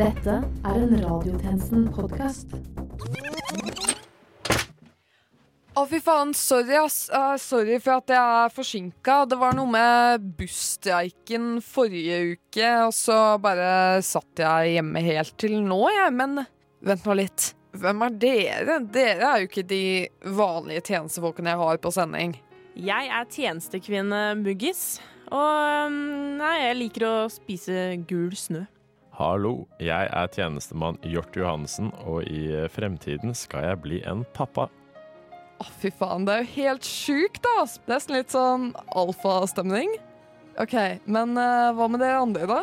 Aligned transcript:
Dette 0.00 0.32
er 0.64 0.76
en 0.80 0.92
Radiotjenesten-podkast. 0.96 2.54
Å, 5.76 5.82
fy 5.90 6.00
faen. 6.00 6.32
Sorry, 6.32 6.78
ass. 6.80 7.10
Eh, 7.12 7.34
sorry 7.42 7.76
for 7.84 7.98
at 7.98 8.14
jeg 8.14 8.38
er 8.38 8.54
forsinka. 8.54 9.18
Det 9.28 9.36
var 9.42 9.58
noe 9.58 9.68
med 9.68 10.24
busstreiken 10.38 11.60
forrige 11.60 12.22
uke, 12.30 12.72
og 12.86 12.94
så 12.96 13.18
bare 13.44 14.00
satt 14.06 14.40
jeg 14.40 14.78
hjemme 14.78 15.04
helt 15.04 15.36
til 15.36 15.58
nå, 15.68 15.82
jeg. 15.92 16.16
Men 16.16 16.46
vent 16.80 17.04
nå 17.04 17.20
litt. 17.20 17.50
Hvem 17.76 18.08
er 18.08 18.18
dere? 18.24 18.80
Dere 18.96 19.28
er 19.34 19.44
jo 19.44 19.52
ikke 19.52 19.68
de 19.68 19.84
vanlige 20.24 20.88
tjenestefolkene 20.94 21.52
jeg 21.52 21.64
har 21.66 21.84
på 21.84 21.92
sending. 22.00 22.38
Jeg 22.72 23.12
er 23.20 23.28
tjenestekvinne 23.36 24.24
Muggis, 24.40 24.84
og 25.28 25.88
um, 25.92 26.04
nei, 26.40 26.56
jeg 26.70 26.84
liker 26.86 27.10
å 27.12 27.16
spise 27.28 27.90
gul 28.08 28.32
snø. 28.32 28.64
Hallo, 29.20 29.66
jeg 29.76 30.06
er 30.16 30.28
tjenestemann 30.32 30.96
Hjort 31.04 31.34
Johansen, 31.36 31.90
og 32.08 32.22
i 32.24 32.54
fremtiden 32.72 33.34
skal 33.36 33.66
jeg 33.66 33.80
bli 33.82 33.98
en 34.08 34.22
pappa. 34.32 34.64
Å, 35.60 35.66
fy 35.82 35.90
faen. 35.92 36.24
Det 36.24 36.32
er 36.32 36.46
jo 36.46 36.54
helt 36.54 36.88
sjukt, 36.88 37.42
da. 37.44 37.66
Nesten 37.90 38.16
litt 38.16 38.32
sånn 38.32 38.70
alfastemning. 38.96 39.92
OK, 40.64 40.72
men 41.04 41.36
uh, 41.36 41.68
hva 41.76 41.90
med 41.92 42.00
dere 42.00 42.22
andre, 42.22 42.48
da? 42.48 42.62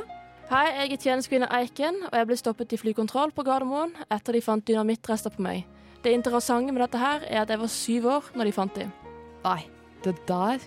Hei, 0.50 0.64
jeg 0.80 0.96
er 0.96 1.04
tjenestekvinne 1.04 1.52
Eiken, 1.60 2.02
og 2.10 2.18
jeg 2.18 2.30
ble 2.32 2.40
stoppet 2.42 2.74
i 2.74 2.82
flykontroll 2.82 3.36
på 3.38 3.46
Gardermoen 3.46 3.94
etter 4.08 4.34
de 4.34 4.42
fant 4.42 4.66
dynamittrester 4.66 5.38
på 5.38 5.46
meg. 5.46 5.68
Det 6.02 6.16
interessante 6.18 6.74
med 6.74 6.82
dette 6.88 7.04
her 7.04 7.22
er 7.28 7.44
at 7.44 7.54
jeg 7.54 7.62
var 7.62 7.74
syv 7.76 8.10
år 8.16 8.34
når 8.34 8.50
de 8.50 8.58
fant 8.58 8.82
dem. 8.82 8.90
Nei, 9.46 9.60
det 10.02 10.18
der 10.26 10.66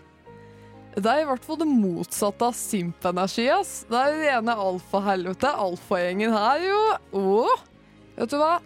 Det 0.96 1.06
er 1.06 1.22
i 1.22 1.26
hvert 1.28 1.44
fall 1.46 1.60
det 1.60 1.68
motsatte 1.70 2.48
av 2.50 2.56
simpenergi, 2.58 3.46
ass. 3.54 3.84
Det 3.90 3.98
er 3.98 4.16
rene 4.24 4.56
alfahelvete. 4.58 5.52
Alfagjengen 5.62 6.34
her, 6.34 6.64
jo. 6.66 6.80
Å, 7.14 7.56
vet 8.16 8.32
du 8.32 8.38
hva? 8.40 8.56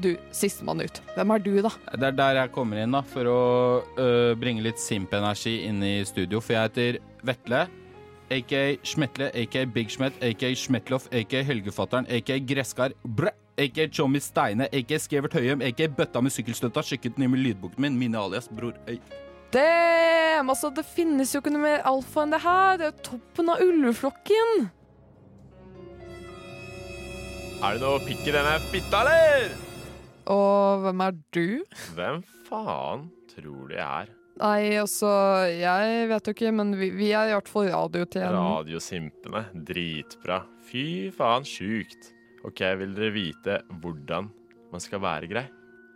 Du, 0.00 0.10
sistemann 0.36 0.82
ut. 0.84 1.00
Hvem 1.16 1.32
er 1.34 1.42
du, 1.44 1.52
da? 1.64 1.72
Det 1.96 2.10
er 2.10 2.16
der 2.18 2.40
jeg 2.42 2.52
kommer 2.54 2.80
inn, 2.82 2.92
da, 2.92 3.00
for 3.08 3.28
å 3.28 3.40
øh, 3.96 4.32
bringe 4.40 4.64
litt 4.64 4.80
simp-energi 4.80 5.62
inn 5.68 5.80
i 5.84 5.94
studio. 6.08 6.42
For 6.44 6.56
jeg 6.56 6.68
heter 6.68 7.00
Vetle, 7.26 7.64
aka 8.30 8.62
Smetle, 8.86 9.30
aka 9.34 9.64
Big 9.74 9.92
Schmet, 9.92 10.20
aka 10.24 10.52
Schmetloff, 10.56 11.08
aka 11.12 11.42
Helgefatteren, 11.48 12.08
aka 12.20 12.36
Gresskar, 12.52 12.94
brø, 13.02 13.32
aka 13.60 13.88
Tjommi 13.88 14.20
Steine, 14.24 14.68
aka 14.72 15.00
Skevert 15.00 15.36
Høyem, 15.40 15.64
aka 15.64 15.88
Bøtta 15.96 16.22
med 16.24 16.36
sykkelstøtta, 16.36 16.84
sjekket 16.84 17.16
den 17.16 17.26
nye 17.26 17.34
med 17.34 17.44
lydboken 17.48 17.88
min, 17.88 17.98
mine 18.04 18.20
alias 18.20 18.48
Bror 18.52 18.76
Øy. 18.88 19.00
Damn! 19.50 20.50
Altså, 20.52 20.70
det 20.74 20.84
finnes 20.86 21.32
jo 21.34 21.40
ikke 21.42 21.50
noe 21.50 21.64
mer 21.64 21.82
alfa 21.88 22.22
enn 22.22 22.34
det 22.34 22.42
her. 22.44 22.76
Det 22.78 22.86
er 22.86 22.92
jo 22.92 23.08
toppen 23.08 23.50
av 23.50 23.64
ulveflokken. 23.64 24.68
Er 27.60 27.76
det 27.76 27.82
noe 27.82 27.98
pikk 28.06 28.22
i 28.30 28.32
denne 28.32 28.54
fitta, 28.70 29.02
eller? 29.02 29.50
Og 30.30 30.86
hvem 30.86 31.02
er 31.04 31.18
du? 31.34 31.44
Hvem 31.96 32.22
faen 32.46 33.08
tror 33.32 33.68
du 33.68 33.74
jeg 33.74 33.84
er? 33.84 34.14
Nei, 34.40 34.70
altså, 34.80 35.10
jeg 35.52 36.06
vet 36.08 36.28
jo 36.30 36.32
ikke, 36.32 36.52
men 36.56 36.70
vi, 36.78 36.88
vi 36.96 37.10
er 37.12 37.28
i 37.28 37.34
hvert 37.34 37.50
fall 37.50 37.68
radiotjenesten. 37.68 38.38
Radiosimpene. 38.38 39.42
Dritbra. 39.68 40.38
Fy 40.70 40.84
faen, 41.12 41.44
sjukt. 41.44 42.14
OK, 42.48 42.62
vil 42.80 42.94
dere 42.96 43.12
vite 43.12 43.58
hvordan 43.82 44.30
man 44.70 44.80
skal 44.80 45.02
være 45.04 45.28
grei? 45.28 45.44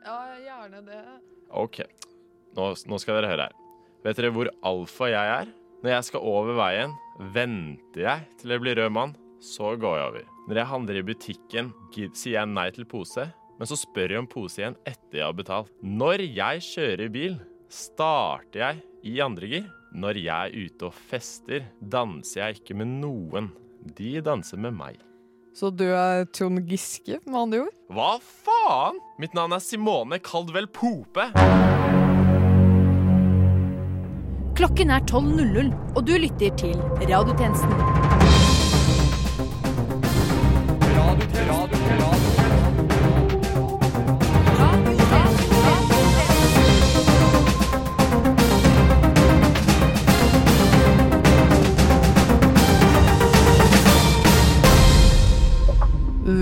Ja, 0.05 0.19
gjerne 0.43 0.83
det. 0.85 1.01
OK, 1.57 1.81
nå, 2.57 2.71
nå 2.89 3.01
skal 3.03 3.19
dere 3.19 3.31
høre 3.33 3.49
her. 3.49 3.61
Vet 4.05 4.19
dere 4.21 4.33
hvor 4.35 4.51
alfa 4.67 5.11
jeg 5.13 5.35
er? 5.41 5.53
Når 5.85 5.93
jeg 5.97 6.09
skal 6.09 6.25
over 6.25 6.57
veien, 6.57 6.93
venter 7.35 8.07
jeg 8.07 8.29
til 8.41 8.55
jeg 8.55 8.63
blir 8.65 8.79
rød 8.81 8.93
mann, 8.97 9.15
så 9.45 9.75
går 9.81 9.99
jeg 9.99 10.11
over. 10.11 10.29
Når 10.49 10.61
jeg 10.61 10.71
handler 10.71 10.99
i 10.99 11.07
butikken, 11.09 11.73
sier 11.95 12.39
jeg 12.39 12.53
nei 12.53 12.69
til 12.73 12.87
pose, 12.89 13.27
men 13.59 13.71
så 13.71 13.79
spør 13.79 14.15
jeg 14.15 14.23
om 14.25 14.29
pose 14.31 14.61
igjen 14.61 14.77
etter 14.89 15.21
jeg 15.21 15.27
har 15.29 15.37
betalt. 15.37 15.73
Når 15.85 16.25
jeg 16.25 16.65
kjører 16.67 17.13
bil, 17.13 17.39
starter 17.73 18.61
jeg 18.65 18.83
i 19.15 19.19
andre 19.25 19.51
gir. 19.51 19.67
Når 19.95 20.19
jeg 20.19 20.51
er 20.51 20.69
ute 20.69 20.89
og 20.89 20.97
fester, 21.13 21.69
danser 21.79 22.41
jeg 22.41 22.61
ikke 22.61 22.79
med 22.81 22.97
noen. 22.99 23.53
De 23.95 24.17
danser 24.25 24.59
med 24.59 24.75
meg. 24.75 24.99
Så 25.55 25.71
du 25.71 25.85
er 25.87 26.25
Trond 26.35 26.65
Giske, 26.67 27.21
med 27.29 27.41
andre 27.45 27.63
ord? 27.69 27.77
Hva 27.95 28.17
faen? 28.19 28.99
Mitt 29.23 29.37
navn 29.39 29.55
er 29.55 29.63
Simone 29.63 30.19
Caldwell 30.19 30.67
Pope. 30.67 31.29
Klokken 34.55 34.91
er 34.91 35.01
12.00, 35.11 35.73
og 35.97 36.07
du 36.07 36.13
lytter 36.13 36.57
til 36.57 36.77
Radiotjenesten. 37.11 37.75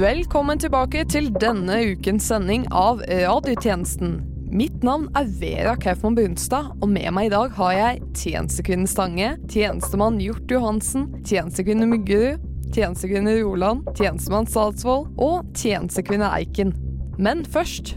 Velkommen 0.03 0.59
tilbake 0.59 1.05
til 1.05 1.33
denne 1.41 1.81
ukens 1.95 2.29
sending 2.29 2.69
av 2.73 3.01
Radiotjenesten. 3.09 4.32
Mitt 4.53 4.83
navn 4.85 5.07
er 5.17 5.31
Vera 5.41 5.73
Kaufmann 5.81 6.13
Brunstad, 6.13 6.75
og 6.85 6.91
med 6.93 7.07
meg 7.17 7.31
i 7.31 7.33
dag 7.33 7.55
har 7.57 7.71
jeg 7.73 8.01
tjenestekvinne 8.21 8.85
Stange, 8.91 9.31
tjenestemann 9.49 10.19
Hjort 10.21 10.51
Johansen, 10.53 11.07
tjenestekvinne 11.25 11.87
Myggerud, 11.89 12.43
tjenestekvinne 12.77 13.33
Roland, 13.39 13.87
tjenestemann 13.97 14.45
Statsvold 14.45 15.07
og 15.17 15.49
tjenestekvinne 15.57 16.29
Eiken. 16.37 16.75
Men 17.17 17.47
først, 17.49 17.95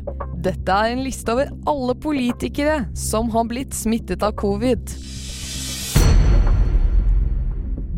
dette 0.47 0.71
er 0.71 0.93
en 0.93 1.03
liste 1.03 1.35
over 1.35 1.51
alle 1.67 1.97
politikere 1.99 2.85
som 2.95 3.33
har 3.35 3.51
blitt 3.51 3.75
smittet 3.75 4.23
av 4.23 4.37
covid. 4.39 4.95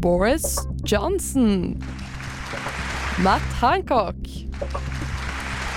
Boris 0.02 0.58
Johnson. 0.82 1.78
Matt 3.22 3.54
Hancock. 3.62 4.18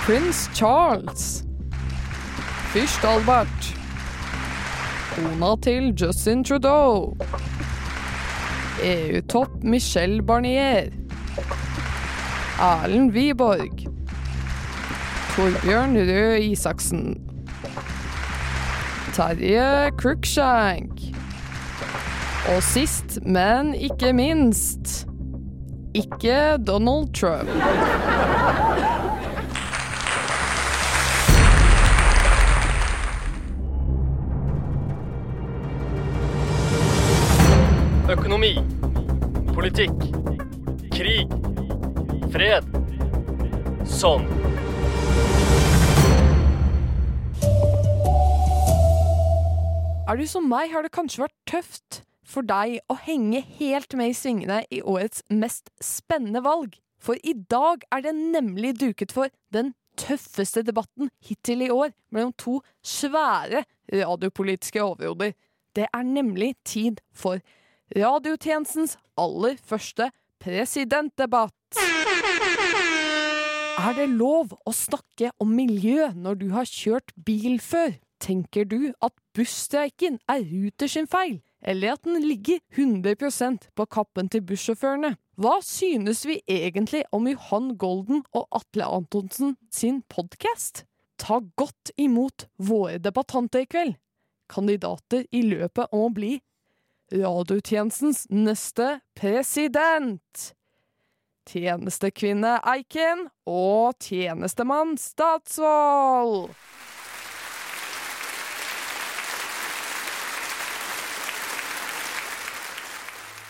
Prins 0.01 0.47
Charles. 0.57 1.43
Fyrst 2.71 3.03
Albert. 3.03 3.73
Kona 5.11 5.55
til 5.63 5.89
Justin 6.01 6.43
Trudeau. 6.43 7.17
EU-topp 8.83 9.63
Michelle 9.63 10.21
Barnier. 10.23 10.87
Erlend 12.59 13.11
Wiborg. 13.11 13.83
Torbjørn 15.35 15.97
Røe 15.97 16.39
Isaksen. 16.39 17.17
Terje 19.13 19.91
Cruikshank. 19.99 20.91
Og 22.55 22.63
sist, 22.63 23.19
men 23.25 23.75
ikke 23.75 24.13
minst 24.13 25.07
ikke 25.93 26.57
Donald 26.67 27.13
Trump. 27.13 27.49
Økonomi. 38.41 39.53
Politikk. 39.53 39.99
Krig. 40.89 41.33
Fred. 42.33 42.65
Sånn. 43.85 44.25
Er 50.09 50.17
du 50.17 50.25
som 50.25 50.49
meg, 50.49 50.71
har 50.73 50.81
det 50.81 50.89
kanskje 50.95 51.27
vært 51.27 51.37
tøft 51.45 52.01
for 52.25 52.41
deg 52.41 52.79
å 52.89 52.97
henge 53.05 53.43
helt 53.59 53.93
med 53.93 54.15
i 54.15 54.17
svingene 54.17 54.63
i 54.73 54.81
årets 54.81 55.21
mest 55.29 55.69
spennende 55.77 56.41
valg. 56.41 56.73
For 56.97 57.21
i 57.21 57.37
dag 57.37 57.85
er 57.93 58.07
det 58.07 58.17
nemlig 58.17 58.73
duket 58.81 59.13
for 59.13 59.29
den 59.53 59.75
tøffeste 60.01 60.65
debatten 60.65 61.13
hittil 61.21 61.67
i 61.67 61.69
år 61.69 61.93
mellom 62.09 62.33
to 62.41 62.57
svære 62.81 63.67
radiopolitiske 63.93 64.81
overhoder. 64.81 65.37
Det 65.77 65.91
er 65.93 66.13
nemlig 66.17 66.55
tid 66.65 67.05
for 67.13 67.37
radiotjenestens 67.95 68.97
aller 69.19 69.57
første 69.67 70.09
presidentdebatt. 70.41 71.55
Er 73.81 73.95
det 73.97 74.09
lov 74.13 74.53
å 74.67 74.71
snakke 74.75 75.31
om 75.41 75.53
miljø 75.57 76.11
når 76.15 76.37
du 76.41 76.49
har 76.53 76.69
kjørt 76.69 77.13
bil 77.15 77.59
før? 77.63 77.95
Tenker 78.21 78.67
du 78.69 78.91
at 79.01 79.15
busstreiken 79.33 80.19
er 80.29 80.43
Ruter 80.45 80.91
sin 80.91 81.07
feil, 81.09 81.39
eller 81.65 81.95
at 81.95 82.03
den 82.05 82.21
ligger 82.21 82.59
100% 82.77 83.71
på 83.73 83.87
kappen 83.89 84.29
til 84.29 84.43
bussjåførene? 84.45 85.15
Hva 85.41 85.55
synes 85.65 86.21
vi 86.29 86.37
egentlig 86.45 87.01
om 87.11 87.25
Johan 87.25 87.73
Golden 87.81 88.21
og 88.37 88.45
Atle 88.53 88.85
Antonsen 88.85 89.55
sin 89.73 90.03
podkast? 90.05 90.85
Ta 91.17 91.39
godt 91.57 91.93
imot 91.97 92.45
våre 92.61 93.01
debattanter 93.01 93.65
i 93.65 93.69
kveld, 93.69 93.97
kandidater 94.49 95.25
i 95.33 95.41
løpet 95.47 95.89
om 95.89 96.05
å 96.05 96.13
bli 96.13 96.35
radiotjenestens 97.11 98.25
neste 98.31 98.99
president. 99.17 100.55
tjenestekvinne 101.51 102.59
Eiken 102.69 103.25
og 103.49 103.97
tjenestemann 103.99 104.93
Statsvold. 105.01 106.53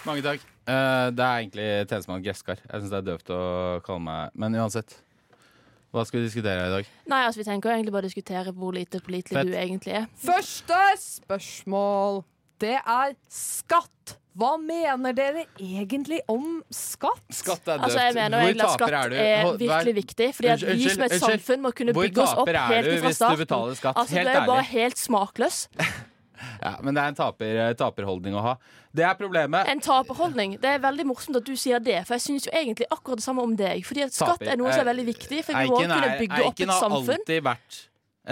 Mange 0.07 0.23
takk. 0.25 0.41
Uh, 0.65 1.11
det 1.13 1.21
er 1.21 1.37
egentlig 1.43 1.69
tjenestemann 1.85 2.25
Gresskar. 2.25 2.57
Jeg 2.65 2.81
syns 2.81 2.91
det 2.93 2.99
er 3.03 3.07
døvt 3.11 3.31
å 3.35 3.41
kalle 3.85 4.01
meg 4.07 4.37
Men 4.39 4.57
uansett. 4.57 4.97
Hva 5.91 6.05
skal 6.07 6.21
vi 6.21 6.29
diskutere 6.29 6.67
i 6.69 6.71
dag? 6.71 6.89
Nei, 7.11 7.23
altså 7.27 7.41
Vi 7.41 7.45
tenker 7.49 7.73
egentlig 7.75 7.93
bare 7.93 8.07
å 8.07 8.09
diskutere 8.09 8.53
hvor 8.55 8.73
lite 8.73 9.01
pålitelig 9.03 9.43
du 9.51 9.55
egentlig 9.59 9.97
er. 9.99 10.05
Første 10.23 10.79
spørsmål. 11.03 12.23
Det 12.61 12.77
er 12.79 13.15
skatt. 13.33 14.17
Hva 14.37 14.53
mener 14.61 15.11
dere 15.15 15.41
egentlig 15.59 16.21
om 16.31 16.61
skatt? 16.71 17.25
Skatt 17.35 17.65
er 17.65 17.81
døpt. 17.81 17.87
Altså 17.89 18.05
jeg 18.05 18.15
mener 18.15 18.37
jo 18.37 18.51
egentlig 18.51 18.67
at 18.67 18.77
skatt 18.77 18.95
er, 18.95 19.49
virkelig 19.59 19.95
viktig. 19.97 20.29
Fordi 20.37 20.51
at 20.53 20.63
vi 20.69 20.93
som 20.93 21.03
et 21.07 21.17
samfunn 21.19 21.65
må 21.65 21.73
kunne 21.75 21.95
bygge 21.97 22.23
oss 22.23 22.37
opp 22.37 22.47
taper 22.47 22.61
er 22.61 22.77
helt 22.77 22.87
du 22.87 22.93
ifra 22.99 23.11
du 23.11 23.17
starten. 23.17 23.41
betaler 23.43 23.81
skatt? 23.81 23.99
Altså, 23.99 24.15
Helt 24.15 24.29
du 24.29 24.31
er 24.31 24.39
jo 24.39 24.53
bare 24.53 24.69
helt 24.71 25.01
smakløs. 25.01 25.59
Ja, 26.61 26.75
men 26.81 26.95
det 26.97 27.01
er 27.03 27.11
en 27.11 27.17
taper, 27.17 27.57
taperholdning 27.77 28.33
å 28.37 28.41
ha. 28.41 28.53
Det 28.97 29.05
er 29.05 29.13
problemet. 29.17 29.67
En 29.69 29.81
taperholdning. 29.83 30.55
Det 30.61 30.71
er 30.75 30.81
veldig 30.81 31.05
morsomt 31.11 31.37
at 31.37 31.45
du 31.45 31.53
sier 31.59 31.81
det, 31.83 31.99
for 32.07 32.17
jeg 32.17 32.25
syns 32.25 32.47
jo 32.47 32.53
egentlig 32.57 32.87
akkurat 32.89 33.21
det 33.21 33.25
samme 33.25 33.45
om 33.45 33.53
deg. 33.57 33.83
Fordi 33.85 34.05
at 34.07 34.15
skatt 34.15 34.39
Taper. 34.39 34.49
er 34.53 34.57
noe 34.57 34.71
som 34.73 34.81
er 34.81 34.87
Eh, 34.87 34.89
veldig 34.91 35.05
viktig, 35.11 35.41
for 35.45 35.53
vi 35.53 35.69
må 35.69 35.77
Eiken, 35.77 35.91
kunne 35.93 36.09
er, 36.09 36.19
bygge 36.19 36.39
opp 36.41 36.55
Eiken 36.55 36.73
har 36.73 36.95
alltid 36.97 37.43
vært 37.45 37.79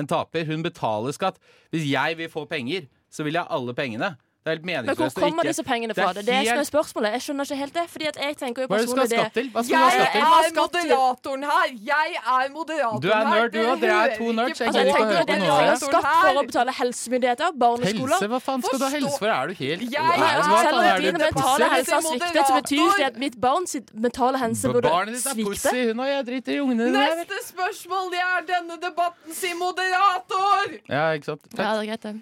en 0.01 0.09
taper. 0.09 0.45
Hun 0.49 0.65
betaler 0.65 1.15
skatt. 1.15 1.37
Hvis 1.73 1.85
jeg 1.89 2.17
vil 2.17 2.29
få 2.33 2.47
penger, 2.49 2.89
så 3.11 3.23
vil 3.23 3.33
jeg 3.33 3.43
ha 3.43 3.55
alle 3.55 3.73
pengene. 3.73 4.15
Det 4.39 4.53
er 4.55 4.55
helt 4.55 4.85
Men 4.87 4.95
hvor 4.95 5.09
kommer 5.19 5.43
ikke 5.43 5.51
disse 5.51 5.63
pengene 5.67 5.93
fra? 5.93 6.13
Det 6.15 6.21
er 6.23 6.25
det 6.25 6.35
er 6.47 6.55
helt- 6.55 6.67
spørsmålet. 6.71 7.11
Jeg 7.11 7.21
skjønner 7.21 7.43
ikke 7.43 7.55
helt 7.59 7.73
det. 7.75 7.83
Fordi 7.91 8.05
at 8.07 8.17
jeg 8.23 8.37
tenker 8.39 8.61
jo 8.63 8.67
Hva 8.69 8.75
er 8.75 8.79
det 8.79 8.87
du 8.87 8.91
skal 8.95 9.03
ha 9.03 9.09
skatt 9.11 9.33
til? 9.35 9.47
Hva 9.51 9.61
skal 9.67 9.75
Jeg 9.75 9.91
skatt 9.91 10.13
til? 10.15 10.21
er 10.23 10.53
moderatoren 10.55 11.43
her! 11.43 11.67
Jeg 11.89 12.09
er 12.23 12.45
moderatoren 12.55 13.01
Du 13.03 13.09
er 13.09 13.15
her! 13.19 13.25
nerd, 13.35 13.51
du 13.51 13.59
òg. 13.59 13.81
Dere 13.83 13.97
er 13.99 14.15
to 14.15 14.31
nerds. 14.31 14.59
Jeg 14.59 14.67
Altså, 14.69 14.79
jeg 14.79 14.87
gidder 14.87 14.89
ikke 14.89 14.95
å 14.95 14.95
tenker 14.95 15.11
høre 15.11 15.19
at 15.19 15.27
på 15.27 15.33
har 15.35 15.39
noe 15.43 15.51
av 15.51 15.59
er 15.59 15.69
det. 15.69 15.79
skatt 15.83 16.07
for 16.23 16.39
å 16.39 16.45
betale 16.49 16.71
helsemyndigheter, 16.79 17.49
barneskoler. 17.65 18.15
Helse? 18.15 18.27
Hva 18.31 18.39
faen 18.47 18.61
skal 18.63 18.79
du 18.79 18.85
ha 18.87 18.91
helse 18.95 19.19
for? 19.19 19.27
Er 19.29 19.47
du 19.47 19.53
helt 19.59 19.81
Jeg 19.81 19.99
er- 19.99 20.43
Selv 20.49 20.77
om 20.79 20.83
er 20.87 20.99
din 21.03 21.17
mentale 21.19 21.65
helse 21.75 21.91
har 21.91 22.01
sviktet, 22.07 22.43
så 22.47 22.53
betyr 22.63 22.97
det 22.97 23.05
at 23.11 23.17
mitt 23.19 23.35
barns 23.41 23.75
mentale 23.93 24.37
helse 24.39 24.65
burde 24.71 24.87
Barnet 24.89 25.13
ditt 25.19 25.27
er 25.27 25.35
pussy. 25.43 25.83
Hun 25.91 25.99
og 25.99 26.07
jeg 26.07 26.25
driter 26.31 26.51
i 26.55 26.59
ungene 26.63 26.83
dine. 26.87 27.05
Neste 27.11 27.37
spørsmål, 27.51 28.09
det 28.15 28.23
er 28.23 28.39
denne 28.55 28.79
debatten 28.79 29.33
sin 29.35 29.59
moderator! 29.59 30.79
Ja, 30.89 31.11
ikke 31.13 31.25
sant? 31.25 31.41
Ja, 31.57 31.75
det 31.75 31.83
er 31.83 31.91
greit, 31.91 32.01
det. 32.07 32.15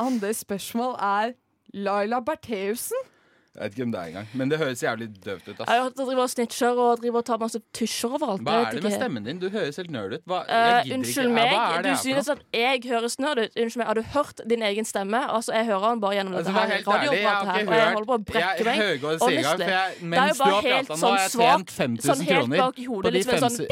Andre 0.00 0.34
spørsmål 0.34 0.94
er 1.00 1.32
Laila 1.74 2.20
Bertheussen. 2.20 3.10
Jeg 3.54 3.62
vet 3.62 3.70
ikke 3.76 3.82
hvem 3.84 3.90
det 3.94 3.98
er 4.00 4.06
engang. 4.10 4.26
Men 4.34 4.50
det 4.50 4.58
høres 4.58 4.80
jævlig 4.82 5.06
døvt 5.24 5.44
ut. 5.46 5.46
Jeg 5.46 5.60
ass. 5.60 5.70
har 5.70 5.82
hørt 5.84 5.92
at 5.92 5.98
du 5.98 6.04
driver 6.08 6.22
og 6.24 6.30
snitcher 6.30 6.78
og 6.84 6.98
driver 6.98 7.18
og 7.20 7.24
tar 7.28 7.36
masse 7.38 7.60
tusjer 7.78 8.08
overalt. 8.16 8.42
Hva 8.42 8.54
er 8.64 8.70
det 8.74 8.82
med 8.82 8.94
stemmen 8.96 9.24
din? 9.28 9.38
Du 9.38 9.46
høres 9.48 9.76
helt 9.78 9.92
nerd 9.94 10.16
ut. 10.16 10.24
Hva, 10.26 10.40
jeg 10.48 10.80
gidder 10.88 10.96
unnskyld 10.98 11.28
ikke. 11.28 11.34
meg, 11.36 11.44
Ja, 11.44 11.54
hva 11.54 11.68
er 11.70 11.76
det 11.76 11.84
du 11.84 11.88
her 11.94 12.00
synes 12.02 12.28
at 12.34 12.42
jeg 12.52 12.80
høres 12.90 13.14
nerd 13.22 13.38
ut. 13.44 13.52
Unnskyld 13.62 13.76
meg, 13.78 13.86
Har 13.86 13.94
du 13.94 14.02
hørt 14.16 14.40
din 14.50 14.62
egen 14.62 14.84
stemme? 14.84 15.20
Altså, 15.36 15.52
Jeg 15.54 15.64
hører 15.70 15.88
den 15.90 16.00
bare 16.00 16.14
gjennom 16.18 16.34
Altså, 16.34 16.50
dette 16.50 16.60
her 16.60 16.74
jeg 16.74 16.86
radioapparatet 16.86 17.54
her, 17.54 17.66
og 17.68 17.74
jeg 17.78 17.92
holder 17.94 18.08
på 18.10 18.14
å 18.18 18.24
brekke 18.32 18.64
meg. 18.64 18.74
Jeg, 18.74 18.98
sier 18.98 19.06
Honestly. 19.06 19.14
for 19.22 19.30
jeg, 19.30 19.62
Det 19.62 19.68
er 19.70 20.06
mens 20.10 20.26
jo 20.26 20.34
du 20.34 20.42
bare 20.44 20.54
har 20.54 20.62
helt 20.74 20.88
prata 20.88 21.00
nå, 21.00 21.06
har 21.06 21.18
jeg 21.22 21.30
sånn 21.30 21.46
tjent 21.46 21.70
svakt, 21.70 21.70
5000 21.78 22.10
Sånn 22.10 22.26
helt 22.34 22.50
bak 22.58 22.74
i 22.78 22.86
På 22.86 22.92
hodet, 22.94 23.12
de 23.12 23.18
liksom 23.18 23.34
en 23.34 23.40
sånn 23.46 23.56
fem- 23.62 23.70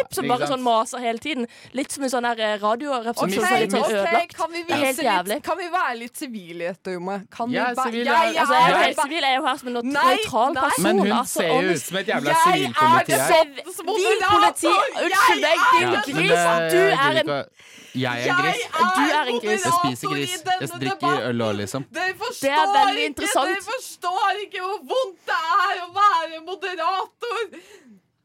pip, 0.00 0.14
som 0.18 0.28
bare 0.30 0.48
sånn 0.50 0.64
maser 0.64 1.02
hele 1.04 1.22
tiden. 1.22 1.46
Litt 1.76 1.94
som 1.94 2.04
en 2.06 2.12
sånn 2.12 2.28
eh, 2.30 2.56
radiorepresentant 2.62 3.60
litt 3.60 3.74
sånn 3.76 3.84
okay, 3.84 4.26
kan 4.34 4.50
vi, 4.52 4.64
vise 4.68 5.04
litt, 5.28 5.44
kan 5.46 5.58
vi 5.60 5.68
være 5.72 5.96
litt 6.00 6.16
sivile 6.16 6.64
i 6.64 6.70
dette 6.72 6.96
rommet? 6.96 7.26
Kan 7.30 7.52
Jeg 7.54 7.62
er 7.62 7.74
sivil, 7.80 8.04
jeg, 8.04 8.34
jeg- 8.34 8.38
Altså, 8.40 8.54
jeg 8.54 8.72
er 8.72 8.82
helt 8.84 9.02
sivil, 9.02 9.20
jeg 9.20 9.30
er 9.30 9.36
jo 9.36 9.46
her 9.46 9.56
som 9.60 9.68
en 9.68 9.74
nøytral 9.74 10.54
nei. 10.54 10.62
person. 10.62 10.82
Men 10.82 10.98
hun 10.98 11.12
altså, 11.12 11.40
ser 11.40 11.48
jo 11.50 11.74
ut 11.74 11.82
som 11.84 11.96
et 12.00 12.06
jævla 12.14 12.36
sivilpoliti 12.44 13.12
her. 13.12 13.44
Sivilpoliti! 13.80 14.72
Unnskyld 15.04 15.40
meg, 15.44 15.58
din 15.76 15.90
men 15.90 16.00
gris! 16.10 16.40
Du 16.70 16.78
jeg 16.80 16.98
er 17.00 17.20
en 17.20 17.26
gris 17.26 17.68
Jeg 17.94 18.28
er 18.28 18.42
gris. 18.42 18.60
Du 18.70 19.02
er 19.18 19.30
en 19.32 19.40
gris. 19.40 19.64
Jeg 19.64 19.72
spiser 19.84 20.08
gris. 20.14 20.34
Jeg 20.60 20.68
drikker 20.80 21.28
øl 21.30 21.42
òg, 21.42 21.54
liksom. 21.60 21.86
Dere 21.90 22.14
forstår 22.14 22.46
Det 22.46 22.52
er 22.54 22.68
veldig 22.76 23.02
ikke, 23.02 23.06
interessant. 23.12 23.48
Dere 23.50 23.64
forstår 23.66 24.42
ikke 24.44 24.60
hvor 24.66 24.78
vondt 24.92 25.18
det 25.26 25.40
er 25.58 25.80
å 25.84 25.88
være 25.96 26.42
moderator! 26.46 27.42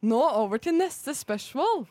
Nå 0.05 0.21
over 0.41 0.61
til 0.61 0.75
neste 0.77 1.15
spørsmål. 1.17 1.85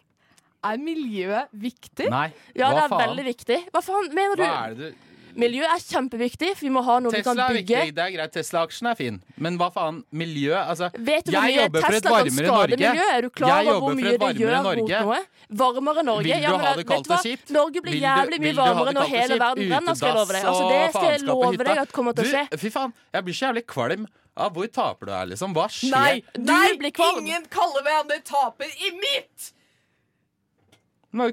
Er 0.64 0.78
miljøet 0.80 1.50
viktig? 1.52 2.06
Nei, 2.12 2.28
Ja, 2.56 2.70
det 2.72 2.84
er 2.84 2.92
faen? 2.92 3.02
veldig 3.08 3.24
viktig. 3.26 3.58
Hva 3.74 3.82
faen 3.84 4.06
mener 4.16 4.38
Hva 4.40 4.52
er 4.70 4.78
det 4.78 4.92
du 4.94 5.02
Miljø 5.34 5.64
er 5.66 5.80
kjempeviktig, 5.82 6.52
for 6.54 6.62
vi 6.62 6.70
må 6.70 6.82
ha 6.86 7.00
noe 7.02 7.10
vi 7.10 7.18
Tesla 7.18 7.32
kan 7.34 7.40
er 7.42 7.56
bygge. 7.58 7.78
viktig, 7.80 7.94
det 7.96 8.02
er 8.04 8.12
greit. 8.14 8.32
Tesla-aksjen 8.36 8.88
er 8.90 8.94
fin. 8.98 9.16
Men 9.42 9.56
hva 9.58 9.66
faen? 9.74 9.96
Miljø? 10.14 10.54
Altså, 10.54 10.90
Vet 10.94 11.26
du 11.26 11.32
hvor 11.34 11.42
jeg 11.42 11.56
mye 11.56 11.64
jobber 11.64 11.80
for 11.82 11.96
et 11.96 12.04
Tesla 12.04 12.10
kan 12.10 12.28
varmere 12.28 12.46
Norge. 12.46 12.78
Miljø? 12.78 13.06
Er 13.16 13.20
du 13.26 13.30
klar 13.30 13.50
over 13.64 13.80
hvor 13.80 13.96
mye 13.98 14.12
et 14.14 14.20
det 14.20 14.30
gjør 14.38 14.54
varmere 14.54 14.62
mot 14.62 14.78
Norge. 14.78 15.00
noe? 15.02 15.18
Varmere 15.64 16.04
Norge? 16.06 16.22
Vil 16.28 16.34
du 16.34 16.46
ja, 16.46 16.50
men, 16.54 16.66
ha 16.68 16.74
det 16.78 16.86
kaldt 16.86 17.10
og 17.10 17.26
kjipt? 17.26 17.50
Norge 17.50 17.82
blir 17.82 17.96
Vil 17.98 18.06
jævlig 18.06 18.40
mye 18.44 18.52
du 18.54 18.60
varmere 18.62 18.92
når 18.94 19.10
hele 19.10 19.38
verden 19.42 19.68
brenner, 19.74 19.94
skal 19.98 20.08
jeg 20.08 20.16
love 20.20 20.32
deg. 20.38 20.44
Altså, 20.44 20.68
det 20.70 20.82
skal 20.94 21.10
jeg 21.10 21.22
love 21.26 21.56
deg 21.64 21.78
at 21.82 21.92
kommer 21.98 22.12
til 22.14 22.24
å 22.24 22.30
skje. 22.30 22.44
Du, 22.54 22.58
fy 22.62 22.70
faen, 22.70 22.94
jeg 23.18 23.24
blir 23.26 23.34
så 23.34 23.46
jævlig 23.50 23.66
kvalm 23.74 24.06
av 24.36 24.54
hvor 24.56 24.66
taper 24.72 25.06
du 25.06 25.12
her, 25.14 25.26
liksom. 25.30 25.52
Hva 25.54 25.66
skjer? 25.70 25.90
Nei, 25.94 26.22
Du 26.34 26.42
nei 26.48 26.76
blir 26.80 26.90
kvalm. 26.94 27.20
ingen 27.22 27.44
kaller 27.52 27.82
hverandre 27.86 28.20
taper 28.26 28.66
i 28.66 28.90
mitt 28.98 29.52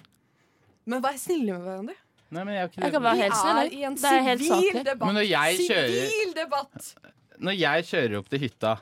Men 0.90 1.04
vær 1.06 1.16
snille 1.22 1.54
med 1.54 1.62
hverandre. 1.68 1.96
Nei, 2.34 2.44
men 2.44 2.56
jeg, 2.58 2.72
ikke 2.72 2.82
Jeg 2.82 2.92
kan 2.96 3.04
være 3.06 3.20
helt 3.22 3.36
snill, 3.38 3.58
Vi 3.62 3.62
er 3.62 3.78
i 3.78 3.84
en 3.86 3.98
sivil 4.42 4.84
debatt. 4.84 5.06
Men 5.06 5.16
når 5.16 5.28
jeg 5.30 5.58
kjører- 5.70 7.14
Når 7.44 7.56
jeg 7.60 7.86
kjører 7.86 8.18
opp 8.20 8.30
til 8.30 8.40
hytta 8.40 8.74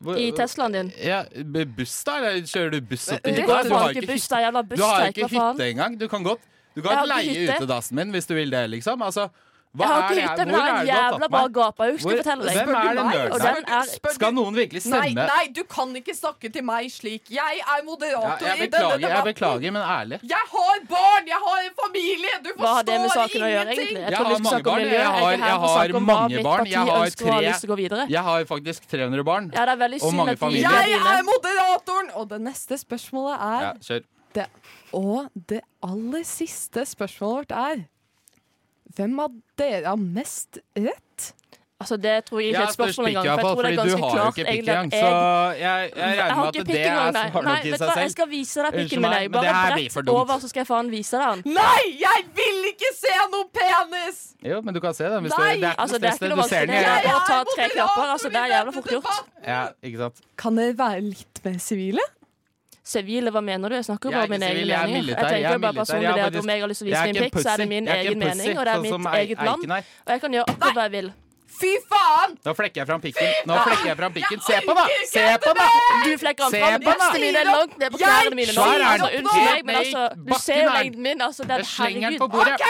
hvor- 0.00 0.16
I 0.18 0.30
Teslaen 0.36 0.72
din. 0.72 0.92
Ja, 1.04 1.22
buss, 1.64 2.04
da? 2.04 2.16
Eller 2.18 2.42
kjører 2.42 2.70
du 2.70 2.80
buss 2.80 3.08
opp 3.12 3.22
dit? 3.22 3.36
Du? 3.36 3.42
Du 3.42 3.52
har 3.74 3.90
ikke 3.90 4.06
buss, 4.06 4.28
det 4.28 4.38
er 4.38 4.50
du 4.76 4.82
har 4.82 5.06
ikke 5.08 5.28
hytte 5.28 5.70
engang. 5.70 5.98
Du 5.98 6.08
kan 6.08 6.22
godt 6.24 6.40
Du 6.76 6.82
kan 6.82 7.08
leie 7.08 7.30
ikke 7.30 7.52
hytte. 7.52 7.64
utedassen 7.64 7.94
min 7.96 8.10
hvis 8.12 8.26
du 8.26 8.34
vil 8.34 8.50
det, 8.50 8.70
liksom. 8.70 9.02
Altså, 9.02 9.28
hva 9.76 9.84
Jeg 9.84 9.88
har 9.92 10.02
ikke 10.02 10.14
det 10.16 10.24
hytte, 10.26 10.44
men 10.46 10.54
jeg 10.56 10.62
har 10.62 10.76
en 10.76 10.86
det 10.86 10.92
jævla 10.96 11.28
bra 11.34 11.42
gapauk, 11.56 11.98
skal 12.00 12.10
jeg 12.10 12.18
fortelle 12.22 12.42
deg. 12.46 12.56
Hvem 12.56 12.74
er 12.76 12.94
den 12.96 13.08
nerden 13.12 13.40
den 13.46 13.64
er 13.76 14.12
Skal 14.16 14.32
noen 14.36 14.54
virkelig 14.56 14.82
Nei, 14.86 15.10
stemme? 15.10 15.26
nei, 15.30 15.44
du 15.56 15.62
kan 15.64 15.88
ikke 16.00 16.14
snakke 16.16 16.52
til 16.52 16.64
meg 16.64 16.90
slik. 16.90 17.24
Jeg 17.30 17.60
er 17.60 17.76
Ja, 17.76 17.82
moderator 17.84 18.38
beklager, 18.38 18.56
i 18.56 18.66
denne 18.66 18.70
debatten. 18.70 19.00
jeg 19.06 19.24
beklager, 19.30 19.70
men 19.76 19.82
ærlig. 19.82 20.18
Jeg 20.22 20.44
har 20.54 20.76
barn, 20.88 21.24
jeg 21.26 21.40
har 21.46 21.58
en 21.66 21.76
familie. 21.84 22.32
Du 22.42 22.50
Hva 22.56 22.72
har 22.76 22.82
det 22.82 23.00
med 23.00 23.10
forstår 23.10 23.22
saken 23.26 23.40
å 23.42 23.50
gjøre, 23.54 23.68
egentlig? 23.76 24.00
Jeg 24.00 24.10
Jeg 24.10 24.16
har 24.16 24.38
mange 24.46 24.62
barn, 24.64 24.80
jeg 24.80 24.92
Jeg 24.96 25.06
har- 25.06 25.32
jeg 25.32 25.40
har 25.40 26.00
mange 26.00 26.42
barn, 26.42 26.66
jeg 26.66 26.78
har 26.78 27.10
tre-. 27.10 28.06
Jeg 28.08 28.22
har 28.22 28.44
faktisk 28.44 28.86
300 28.88 29.24
barn. 29.24 29.50
Ja, 29.54 29.64
det 29.66 29.72
er 29.76 29.80
veldig 29.88 30.02
Og 30.02 30.10
synd 30.10 30.16
mange 30.16 30.32
at 30.32 30.40
de. 30.40 30.60
Jeg 30.60 30.92
er 30.92 31.22
moderatoren! 31.22 32.10
Og 32.16 32.28
det 32.28 32.40
neste 32.40 32.74
spørsmålet 32.78 33.36
er 33.40 33.60
Ja, 33.60 33.72
kjør. 33.82 34.02
Og 34.92 35.28
det 35.48 35.60
aller 35.82 36.22
siste 36.24 36.84
spørsmålet 36.84 37.48
vårt 37.48 37.52
er 37.56 37.84
Hvem 38.96 39.18
av 39.20 39.34
dere 39.60 39.90
har 39.90 40.00
mest 40.00 40.60
rett? 40.76 41.32
Altså, 41.76 41.96
det 42.00 42.12
tror 42.24 42.40
jeg 42.40 42.48
ikke 42.54 42.60
er 42.62 42.70
et 42.70 42.74
spørsmål 42.74 43.08
engang. 43.10 43.26
For 43.26 43.36
jeg 43.36 43.56
tror 43.56 43.62
det 43.62 43.70
er 43.70 43.76
ganske 43.76 44.08
klart 44.12 44.38
egentlig 44.38 44.72
at 44.72 44.94
Så 44.96 45.08
jeg 45.60 45.60
jeg, 45.60 45.90
jeg 45.96 46.18
regner 46.20 46.36
med 46.36 46.46
at 46.48 46.54
det 46.54 46.80
er 46.80 46.94
som 46.96 47.34
har 47.34 47.42
nok 47.42 47.66
i 47.66 47.70
seg 47.70 47.82
selv. 47.82 48.00
jeg 48.00 48.12
skal 48.14 48.28
vise 48.30 48.64
deg 48.64 48.78
pikken 48.78 49.02
min. 49.04 49.16
Jeg 49.16 49.32
bare 49.34 49.74
brett 49.74 50.08
over, 50.14 50.38
så 50.40 50.48
skal 50.48 50.60
jeg 50.62 50.68
faen 50.70 50.88
vise 50.94 51.20
deg 51.20 51.42
den. 51.44 51.58
Nei, 51.58 51.82
jeg 52.00 52.24
vil 52.40 52.70
ikke 52.70 52.92
se 52.96 53.12
noe 53.34 53.48
penis! 53.58 54.22
Jo, 54.46 54.62
men 54.64 54.72
du 54.78 54.80
kan 54.80 54.96
se 54.96 55.04
den. 55.04 55.28
Hvis 55.28 55.36
Nei, 55.36 55.52
det 55.60 55.68
er 55.68 55.76
Altså, 55.84 56.00
det 56.00 56.08
er 56.08 56.16
ikke 56.16 56.32
noe 56.32 56.40
vanskelig. 56.40 56.72
Det 56.72 56.80
er 56.80 57.04
bare 57.04 57.20
å 57.20 57.24
ta 57.28 57.38
tre 57.52 57.68
knapper. 57.74 58.08
Altså, 58.16 58.32
det 58.32 58.40
er 58.40 58.52
jævla 58.54 58.76
fort 58.78 58.92
gjort. 58.96 59.24
Ja, 59.44 59.62
ikke 59.84 60.04
sant? 60.06 60.24
Kan 60.40 60.62
dere 60.62 60.78
være 60.80 61.04
litt 61.10 61.44
mer 61.44 61.60
sivile? 61.60 62.08
Sivile, 62.86 63.32
hva 63.34 63.40
mener 63.42 63.72
du? 63.72 63.74
Jeg 63.74 63.84
snakker 63.88 64.08
jo 64.08 64.14
bare 64.14 64.28
om 64.28 64.30
min 64.30 64.42
egen 64.46 64.68
mening. 64.70 64.94
Jeg 64.94 65.06
jeg 65.10 65.18
er 65.18 65.28
tenker 65.34 65.58
bare 65.58 65.74
personlig 65.74 66.14
det 66.14 66.26
at 66.26 66.36
om 66.38 66.50
jeg 66.54 66.60
har 66.62 66.70
lyst 66.70 66.82
til 66.82 66.86
å 66.86 66.90
vise 66.92 67.06
min 67.06 67.22
pikk, 67.24 67.38
så 67.42 67.50
er 67.50 67.62
det 67.62 67.68
min 67.72 67.88
egen 67.96 68.18
mening, 68.22 68.58
og 68.58 68.64
det 68.68 68.74
er 68.74 68.82
mitt 68.86 69.08
eget 69.20 69.46
land. 69.48 69.70
Og 70.06 70.12
jeg 70.14 70.20
kan 70.26 70.36
gjøre 70.38 70.52
akkurat 70.54 70.76
hva 70.78 70.84
jeg 70.86 70.92
vil. 70.94 71.08
Fy 71.60 71.72
faen! 71.88 72.36
Nå 72.44 72.52
flekker 72.58 72.82
jeg 72.82 72.88
fram 72.88 73.00
pikken. 73.00 73.30
Nå 73.48 73.56
flekker 73.64 73.88
jeg 73.90 73.96
fram 74.00 74.12
pikken. 74.16 74.40
Se 74.44 74.58
på, 74.66 74.74
da! 74.76 74.84
Se 75.10 75.24
på, 75.44 75.52
da! 75.56 75.66
Du 76.04 76.12
flekker 76.20 76.50
den 76.50 76.60
fram. 76.60 76.84
på 76.84 76.94
den, 77.00 77.20
mine 77.22 77.40
er 77.40 77.48
langt 77.50 77.78
ned 77.80 77.94
på 77.94 78.00
knærne 78.02 78.34
mine. 78.38 78.56
nå. 78.56 78.66
er. 78.66 78.84
Altså, 78.90 79.08
unnskyld 79.18 79.46
meg, 79.46 79.64
men 79.68 79.78
altså, 79.80 80.02
du 80.26 80.34
ser 80.46 80.60
jo 80.62 80.74
lengden 80.74 81.06
min. 81.06 81.22
Altså, 81.28 81.46
den, 81.50 81.64
slenger 81.64 81.94
den 81.94 82.02
herregud. 82.02 82.18
på 82.18 82.28
bordet. 82.28 82.60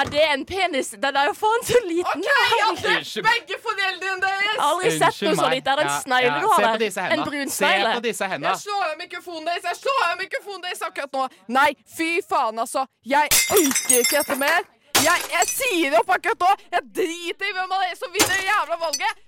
Er 0.00 0.10
det 0.14 0.26
en 0.34 0.44
penis? 0.52 0.92
Den 1.06 1.20
er 1.22 1.30
jo 1.30 1.34
faen 1.40 1.66
så 1.70 1.80
liten. 1.88 2.24
OK, 2.24 2.28
jeg 2.28 2.68
har 2.68 3.26
begge 3.30 3.60
foreldrene 3.68 4.20
deres! 4.26 4.60
Aldri 4.68 4.92
sett 4.98 5.22
noe 5.28 5.36
så 5.40 5.48
lite. 5.54 5.70
Er 5.70 5.80
det 5.80 5.86
en 5.88 5.96
snegle 6.04 6.36
du 6.44 6.48
har 6.52 6.68
der? 6.68 7.16
En 7.16 7.24
brun 7.28 7.56
snegle? 7.58 7.88
Se 7.88 7.96
på 8.00 8.04
disse 8.08 8.30
hendene. 8.34 8.52
Jeg 8.52 8.64
slår 8.66 8.84
av 8.90 9.00
mikrofonen 9.00 9.50
deres! 9.50 9.66
Jeg 9.70 9.80
slår 9.82 10.04
av 10.10 10.20
mikrofonen 10.20 10.68
deres 10.68 10.86
akkurat 10.90 11.18
nå! 11.18 11.26
Nei, 11.58 11.70
fy 11.96 12.12
faen, 12.28 12.62
altså. 12.66 12.86
Jeg 13.16 13.32
orker 13.58 14.00
ikke 14.04 14.20
dette 14.20 14.40
mer. 14.40 14.73
Jeg, 15.02 15.24
jeg 15.32 15.46
sier 15.50 15.96
opp 15.98 16.10
akkurat 16.14 16.44
nå! 16.44 16.50
Jeg 16.72 16.82
driter 17.00 17.50
i 17.50 17.54
hvem 17.56 17.72
av 17.74 17.82
dere 17.82 17.96
som 17.98 18.12
vinner 18.14 18.36
det 18.38 18.46
jævla 18.46 18.76
valget! 18.84 19.22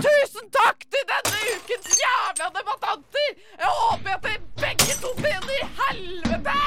Tusen 0.00 0.46
takk 0.54 0.86
til 0.88 1.04
denne 1.10 1.38
ukens 1.54 1.98
jævla 2.00 2.46
debattanter! 2.54 3.30
Jeg 3.60 3.72
håper 3.80 4.16
at 4.16 4.22
dere 4.24 4.40
begge 4.62 4.96
to 5.02 5.12
brenner 5.20 5.56
i 5.58 5.62
helvete! 5.82 6.58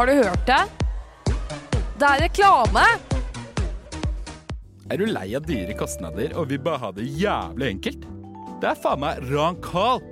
Har 0.00 0.06
du 0.06 0.12
hørt 0.16 0.46
det? 0.48 0.62
Det 2.00 2.08
er 2.08 2.22
reklame! 2.24 2.86
Er 4.90 4.98
du 4.98 5.04
lei 5.06 5.28
av 5.36 5.44
dyre 5.46 5.76
kostnader 5.78 6.32
og 6.34 6.48
vil 6.50 6.62
bare 6.64 6.80
ha 6.86 6.90
det 6.96 7.04
jævlig 7.20 7.68
enkelt? 7.76 8.08
Det 8.60 8.68
er 8.68 8.76
faen 8.76 9.00
meg 9.00 9.22
Rankal. 9.30 10.02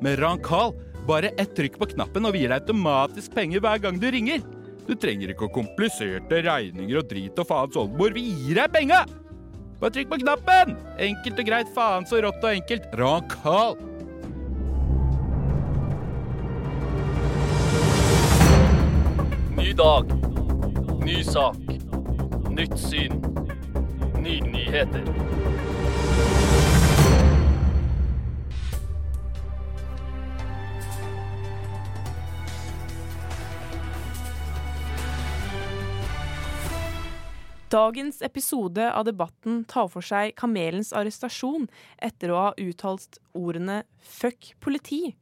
Med 0.00 0.20
Rankal, 0.22 0.72
bare 1.08 1.32
ett 1.36 1.50
trykk 1.56 1.76
på 1.80 1.90
knappen 1.90 2.24
og 2.24 2.32
vi 2.32 2.44
gir 2.44 2.52
deg 2.54 2.62
automatisk 2.62 3.34
penger 3.36 3.60
hver 3.64 3.82
gang 3.82 3.98
du 4.00 4.06
ringer. 4.14 4.40
Du 4.88 4.94
trenger 4.96 5.34
ikke 5.34 5.50
kompliserte 5.52 6.38
regninger 6.46 7.02
og 7.02 7.10
drit 7.10 7.40
og 7.42 7.48
faens 7.50 7.76
oldemor. 7.76 8.14
Vi 8.16 8.24
gir 8.30 8.62
deg 8.62 8.72
penga! 8.72 9.02
Bare 9.82 9.92
trykk 9.92 10.08
på 10.14 10.20
knappen! 10.22 10.72
Enkelt 11.04 11.42
og 11.42 11.50
greit, 11.50 11.74
faen 11.76 12.08
så 12.08 12.22
rått 12.24 12.40
og 12.40 12.56
enkelt. 12.56 12.88
Rankal. 12.96 13.76
Ny 19.58 19.74
dag. 19.76 20.16
Ny 21.04 21.20
sak. 21.28 21.60
Nytt 22.56 22.80
syn. 22.80 23.20
Nye 24.24 24.40
nyheter. 24.48 25.04
Dagens 37.68 38.22
episode 38.22 38.92
av 38.92 39.04
debatten 39.04 39.58
tar 39.68 39.90
for 39.92 40.00
seg 40.00 40.30
kamelens 40.40 40.88
arrestasjon 40.96 41.66
etter 42.00 42.30
å 42.32 42.38
ha 42.40 42.52
uttalt 42.56 43.18
ordene 43.36 43.82
'fuck 44.00 44.54
politi'. 44.56 45.12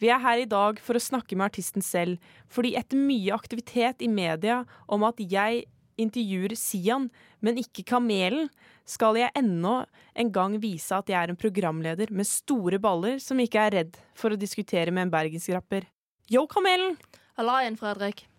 Vi 0.00 0.08
er 0.08 0.22
her 0.24 0.40
i 0.40 0.48
dag 0.48 0.80
for 0.80 0.96
å 0.96 1.04
snakke 1.04 1.36
med 1.36 1.52
artisten 1.52 1.84
selv, 1.84 2.16
fordi 2.48 2.72
etter 2.80 2.96
mye 2.96 3.36
aktivitet 3.36 4.00
i 4.00 4.08
media 4.08 4.64
om 4.88 5.04
at 5.04 5.20
jeg 5.20 5.66
intervjuer 6.00 6.56
Sian, 6.56 7.10
men 7.42 7.60
ikke 7.60 7.84
Kamelen, 7.84 8.48
skal 8.86 9.20
jeg 9.20 9.30
ennå 9.36 9.84
en 10.16 10.32
gang 10.32 10.58
vise 10.58 10.96
at 10.96 11.12
jeg 11.12 11.20
er 11.20 11.28
en 11.28 11.36
programleder 11.36 12.10
med 12.10 12.24
store 12.24 12.80
baller 12.80 13.20
som 13.20 13.36
ikke 13.36 13.68
er 13.68 13.70
redd 13.70 13.96
for 14.14 14.32
å 14.32 14.40
diskutere 14.40 14.90
med 14.90 15.02
en 15.02 15.10
bergensrapper. 15.10 15.84
Yo, 16.30 16.46
Kamelen! 16.46 16.96
Halla 17.36 17.60
Fredrik. 17.76 18.31